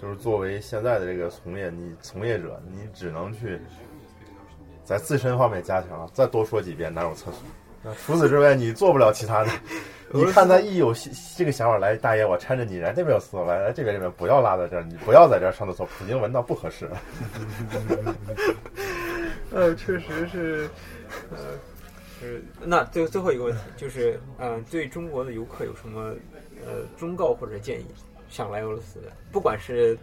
[0.00, 3.60] 就是作为现在的这个从业你从业者，你只能去
[4.84, 6.08] 在自身方面加强。
[6.14, 7.42] 再多说几遍，哪有厕所？
[7.82, 9.50] 那除此之外，你做不了其他的。
[10.10, 10.94] 你看他一有
[11.36, 16.88] 这个想法来，大爷，我搀着你，来这边有厕所，来来这边这边，不要拉在这儿，你不要在这儿上厕所，普京闻到不合适。
[19.52, 20.70] 呃，确实是，
[21.30, 21.38] 呃，
[22.20, 26.14] 是那最最后一个问题就是，嗯、对中国的游客有什么
[26.66, 27.86] 呃忠告或者建议？
[28.28, 29.98] 想来俄罗斯的，不管是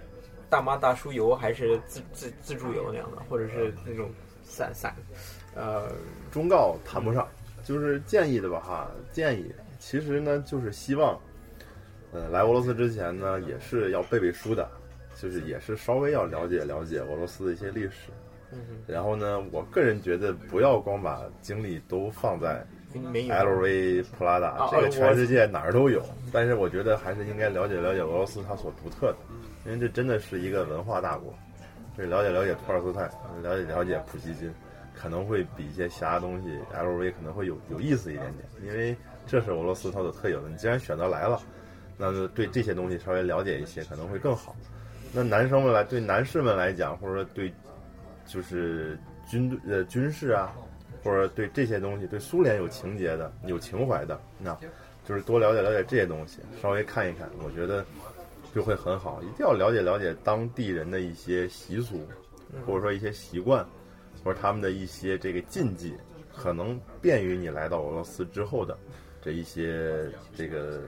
[0.49, 4.09] 大妈大叔游还是自自自助游那样的，或者是那种
[4.43, 4.95] 散散，
[5.55, 5.91] 呃，
[6.31, 7.27] 忠告谈不上，
[7.63, 8.91] 就是建议的吧哈。
[9.11, 11.19] 建议其实呢，就是希望，
[12.11, 14.69] 呃，来俄罗斯之前呢，也是要背背书的，
[15.19, 18.11] 就是也是稍微要了解了解俄罗斯的一些历史。
[18.51, 26.03] 嗯然后呢，我个人觉得不要光把精力都放在哼，没有 LV、普拉达啊，这个全世界哪儿都有。
[26.31, 29.17] 但是我觉得还是应该了解了解俄罗斯它所独特的，
[29.65, 31.33] 因为这真的是一个文化大国。
[31.95, 33.01] 对，了解了解托尔斯泰，
[33.41, 34.53] 了解了解普希金，
[34.93, 40.49] 可能会比一些其他东西 LV 可能会有有意思一点点，因为这是俄罗斯它的特有的。
[40.49, 41.41] 你既然选择来了，
[41.97, 44.53] 那就对这些东西稍微了解一些可能会更好。
[45.13, 47.53] 那男生们来，对男士们来讲，或者说对
[48.25, 50.53] 就是军队呃军事啊，
[51.05, 54.57] 或者对这些东西，对苏联有情节的、有情怀的，那
[55.07, 57.85] 就是多了解了解这些东西，稍微看一看，我觉得
[58.55, 59.21] 就会很好。
[59.21, 62.07] 一定要了解了解当地人的一些习俗，
[62.65, 63.63] 或者说一些习惯，
[64.23, 65.93] 或者他们的一些这个禁忌，
[66.35, 68.75] 可能便于你来到俄罗斯之后的
[69.21, 70.81] 这一些这个、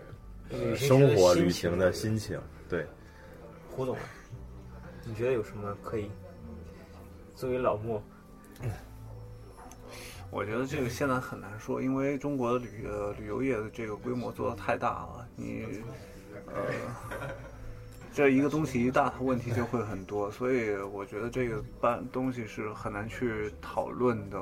[0.50, 2.42] 呃、生活旅行的心情。
[2.68, 2.84] 对，
[3.70, 4.02] 胡总啊，
[5.06, 6.10] 你觉得有什么可以
[7.36, 8.02] 作为老莫？
[10.30, 15.66] 我觉得这个现在很难说，因为中国的旅呃旅游业的这个规模做的太大了，你
[16.48, 16.62] 呃
[18.14, 24.40] 这一个东西一大，它问题就会很多，所以我觉得这个办东西是很难去讨论的。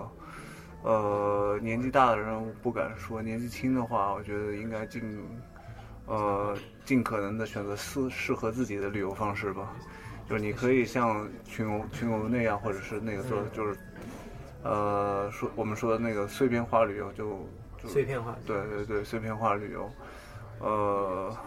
[0.84, 5.24] 呃，年纪大的人不敢说，年纪轻的话，我觉得应该尽
[6.06, 9.76] 呃尽可能的选择适适合自己的旅游方式吧。
[10.30, 13.78] 就是你可以像群游群游那样，或者是那个做就是
[14.66, 17.48] 呃，说我们说的那个碎片化旅游就，
[17.78, 19.88] 就碎片化，对对对，碎片化旅游，
[20.60, 21.38] 呃，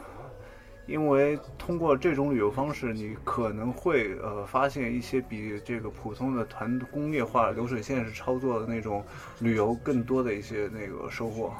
[0.86, 9.04] 因为通过这种旅游方式，你可能会呃发现一些比这个普通的团工业化流水线式操作的那种
[9.40, 11.52] 旅游更多的一些那个收获。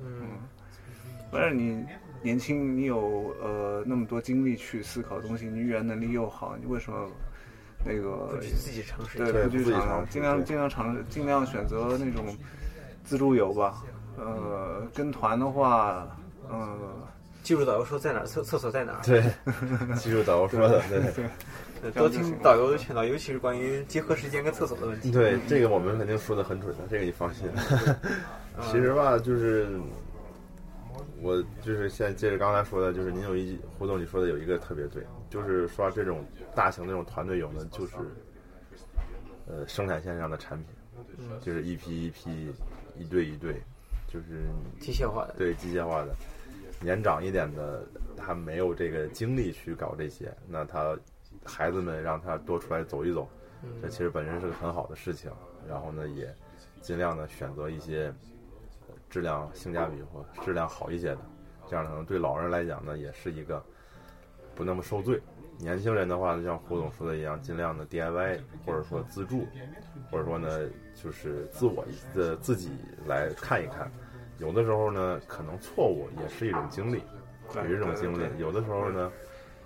[0.00, 0.26] 嗯，
[1.30, 1.86] 反正你
[2.22, 7.08] 年轻，你有呃那么多精力去思考东西，你语言能力又好，你为什么
[7.84, 9.18] 那个不去自己尝试。
[9.18, 12.36] 对，对不去尝试，自己尝试尽量尽量尝试，尽量选择那种
[13.04, 13.82] 自助游吧。
[14.16, 16.06] 呃，跟团的话，
[16.48, 16.78] 呃，
[17.42, 19.00] 记住导游说在哪儿，厕厕所在哪儿。
[19.04, 19.22] 对，
[19.98, 21.24] 记住导游说的，对，
[21.82, 25.10] 对多听导游的劝导，尤其是关于集合时间跟厕所的问题。
[25.10, 27.48] 对，这个我们肯定说的很准的，这个你放心。
[28.70, 29.68] 其实吧，就是
[31.20, 35.02] 我就是现在接着刚才说的，就是您有一胡总你说的有一个特别对，
[35.34, 36.24] 就是说这种
[36.54, 37.96] 大型的这种团队有的就是
[39.48, 40.68] 呃生产线上的产品，
[41.40, 42.52] 就是一批一批、
[42.96, 43.60] 一对一对，
[44.06, 44.44] 就是
[44.78, 46.14] 机械化的，对机械化的。
[46.80, 47.84] 年长一点的，
[48.16, 50.96] 他没有这个精力去搞这些，那他
[51.44, 53.28] 孩子们让他多出来走一走，
[53.82, 55.32] 这其实本身是个很好的事情。
[55.68, 56.32] 然后呢，也
[56.80, 58.12] 尽量的选择一些
[58.86, 61.18] 呃质量性价比或质量好一些的，
[61.68, 63.64] 这样可能对老人来讲呢，也是一个
[64.54, 65.20] 不那么受罪。
[65.58, 69.46] 年轻人的话，就像胡总说的一样，尽量的 DIY 或者说自助，
[70.10, 70.48] 或者说呢，
[71.00, 72.70] 就是自我的自己
[73.06, 73.90] 来看一看。
[74.38, 77.00] 有的时候呢，可能错误也是一种经历，
[77.52, 78.26] 对也是一种经历。
[78.40, 79.12] 有的时候呢，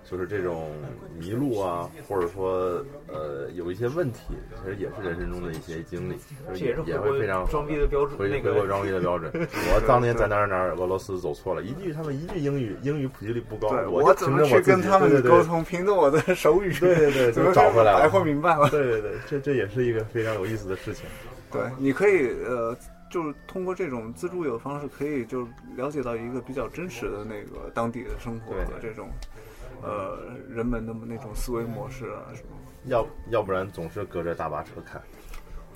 [0.03, 0.71] 就是这种
[1.17, 4.19] 迷路啊，或者说呃有一些问题，
[4.63, 6.15] 其实也是人生中的一些经历，
[6.53, 8.17] 这也是也会非常装逼的标准。
[8.17, 9.31] 回那个回国装逼的标准。
[9.35, 15.63] 我当年在哪儿哪儿俄罗斯走错了，一句他们一句英语英语普及率不高，我怎么去凭着我跟他们对对对沟通？
[15.63, 18.09] 凭着我的手语，对对对，怎么就找回来白了。
[18.09, 18.69] 活明白了。
[18.69, 21.05] 对对对，这这也是一个非常有意思的事情。
[21.51, 22.75] 对，你可以呃，
[23.11, 29.09] 就是通过这种自助游的方式，可以就了解到一个比较真实的那个当地的生活对和这种
[29.81, 30.19] 呃
[30.49, 32.49] 人们的那种思维模式啊什么。
[32.85, 35.01] 要要不然总是隔着大巴车看，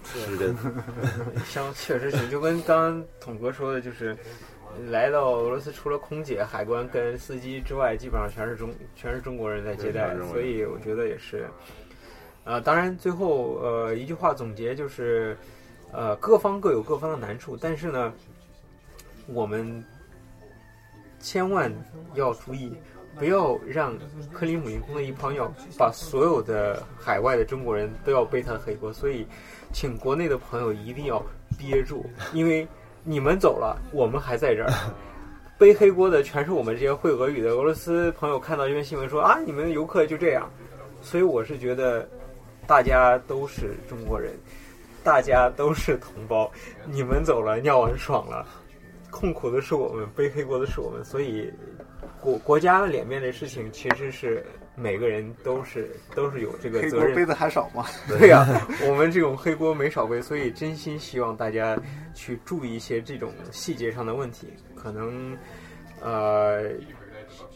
[0.05, 0.55] 是真。
[1.45, 4.15] 像确实是，就跟刚刚统哥说的，就是
[4.87, 11.49] 来到俄罗斯，除了空姐、海关跟司机之外，基本上全是中全是中国人在接待所以我觉得也是。
[12.45, 15.37] 呃，当然最后呃一句话总结就是，
[15.91, 18.13] 呃各方各有各方的难处，但是呢，
[19.27, 19.83] 我们
[21.19, 21.71] 千万
[22.15, 22.75] 要注意，
[23.17, 23.97] 不要让
[24.31, 29.25] 克里姆林宫的一泡尿把所有的海外的中国人都要背他的黑锅，所以
[29.71, 31.23] 请国内的朋友一定要
[31.57, 32.67] 憋住，因为
[33.03, 34.71] 你们走了，我们还在这儿。
[35.55, 40.49] 背黑锅的全是我们这些会俄语的俄罗斯朋友，看到这篇新闻说啊，你们游客就这样，
[41.01, 42.09] 所以我是觉得
[42.65, 44.33] 大家都是中国人，
[45.03, 46.51] 大家都是同胞，
[46.85, 48.45] 你们走了，尿完爽了，
[49.13, 51.53] 痛苦的是我们，背黑锅的是我们， 所以
[52.19, 54.43] 国国家的脸面的事情，其实是
[54.75, 57.85] 每个人都是都是有这个责任黑锅背的还少吗？
[58.09, 58.45] 对呀、
[58.89, 61.79] 我们这种黑锅没少背，所以真心希望大家
[62.13, 65.37] 去注意一些这种细节上的问题，可能，
[66.01, 66.71] 呃，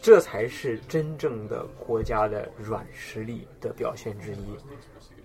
[0.00, 4.56] 这才是真正的国家的软实力的表现之一，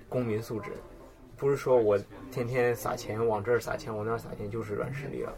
[0.09, 0.71] 公民素质。
[1.43, 1.99] 不是说我
[2.31, 5.33] 天天撒钱往这儿撒钱往那儿撒钱就是软实力了，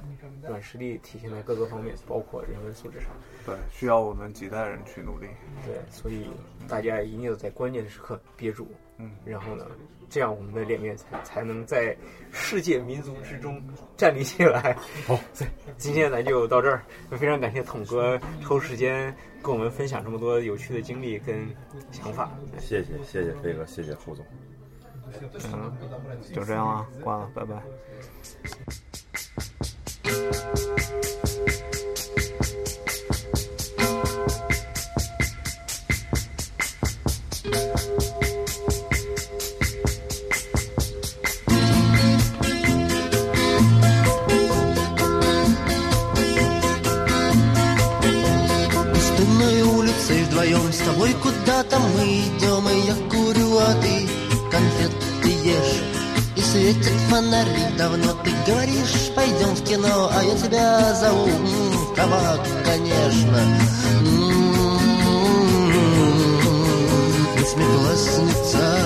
[0.48, 3.10] 软实力体现在各个方面，包括人文素质上。
[3.44, 5.26] 对，需要我们几代人去努力。
[5.66, 6.28] 对，所以
[6.68, 8.68] 大家一定要在关键的时刻憋住，
[9.00, 9.66] 嗯，然后呢，
[10.08, 11.98] 这样我们的脸面才才能在
[12.32, 13.60] 世界民族之中
[13.98, 14.78] 站立起来。
[15.08, 16.84] 好，对， 今天咱就到这儿，
[17.18, 21.48] 非常感谢统哥抽时间跟我们分享这么多有趣的经历跟
[21.92, 22.32] 想法。
[22.60, 24.24] 谢谢谢谢飞哥，谢谢胡总。
[25.52, 25.72] 嗯，
[26.34, 27.62] 就这样了，挂了，拜拜。
[56.66, 61.26] Светят фонари давно Ты говоришь, пойдем в кино А я тебя зову.
[61.26, 63.40] В кабак, конечно.
[67.38, 68.86] Восьмиклассница.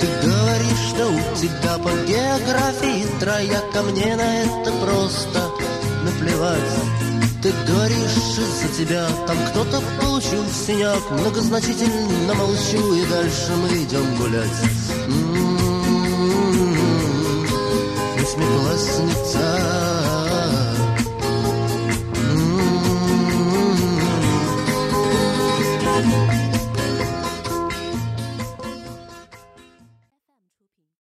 [0.00, 2.95] Ты говоришь, что у тебя по географии
[3.26, 5.50] трояка Мне на это просто
[6.04, 6.76] наплевать.
[7.42, 14.62] Ты говоришь, из-за тебя там кто-то получил синяк Многозначительно молчу и дальше мы идем гулять.
[15.08, 16.76] М-м-м,
[18.16, 20.25] Восьмиклассница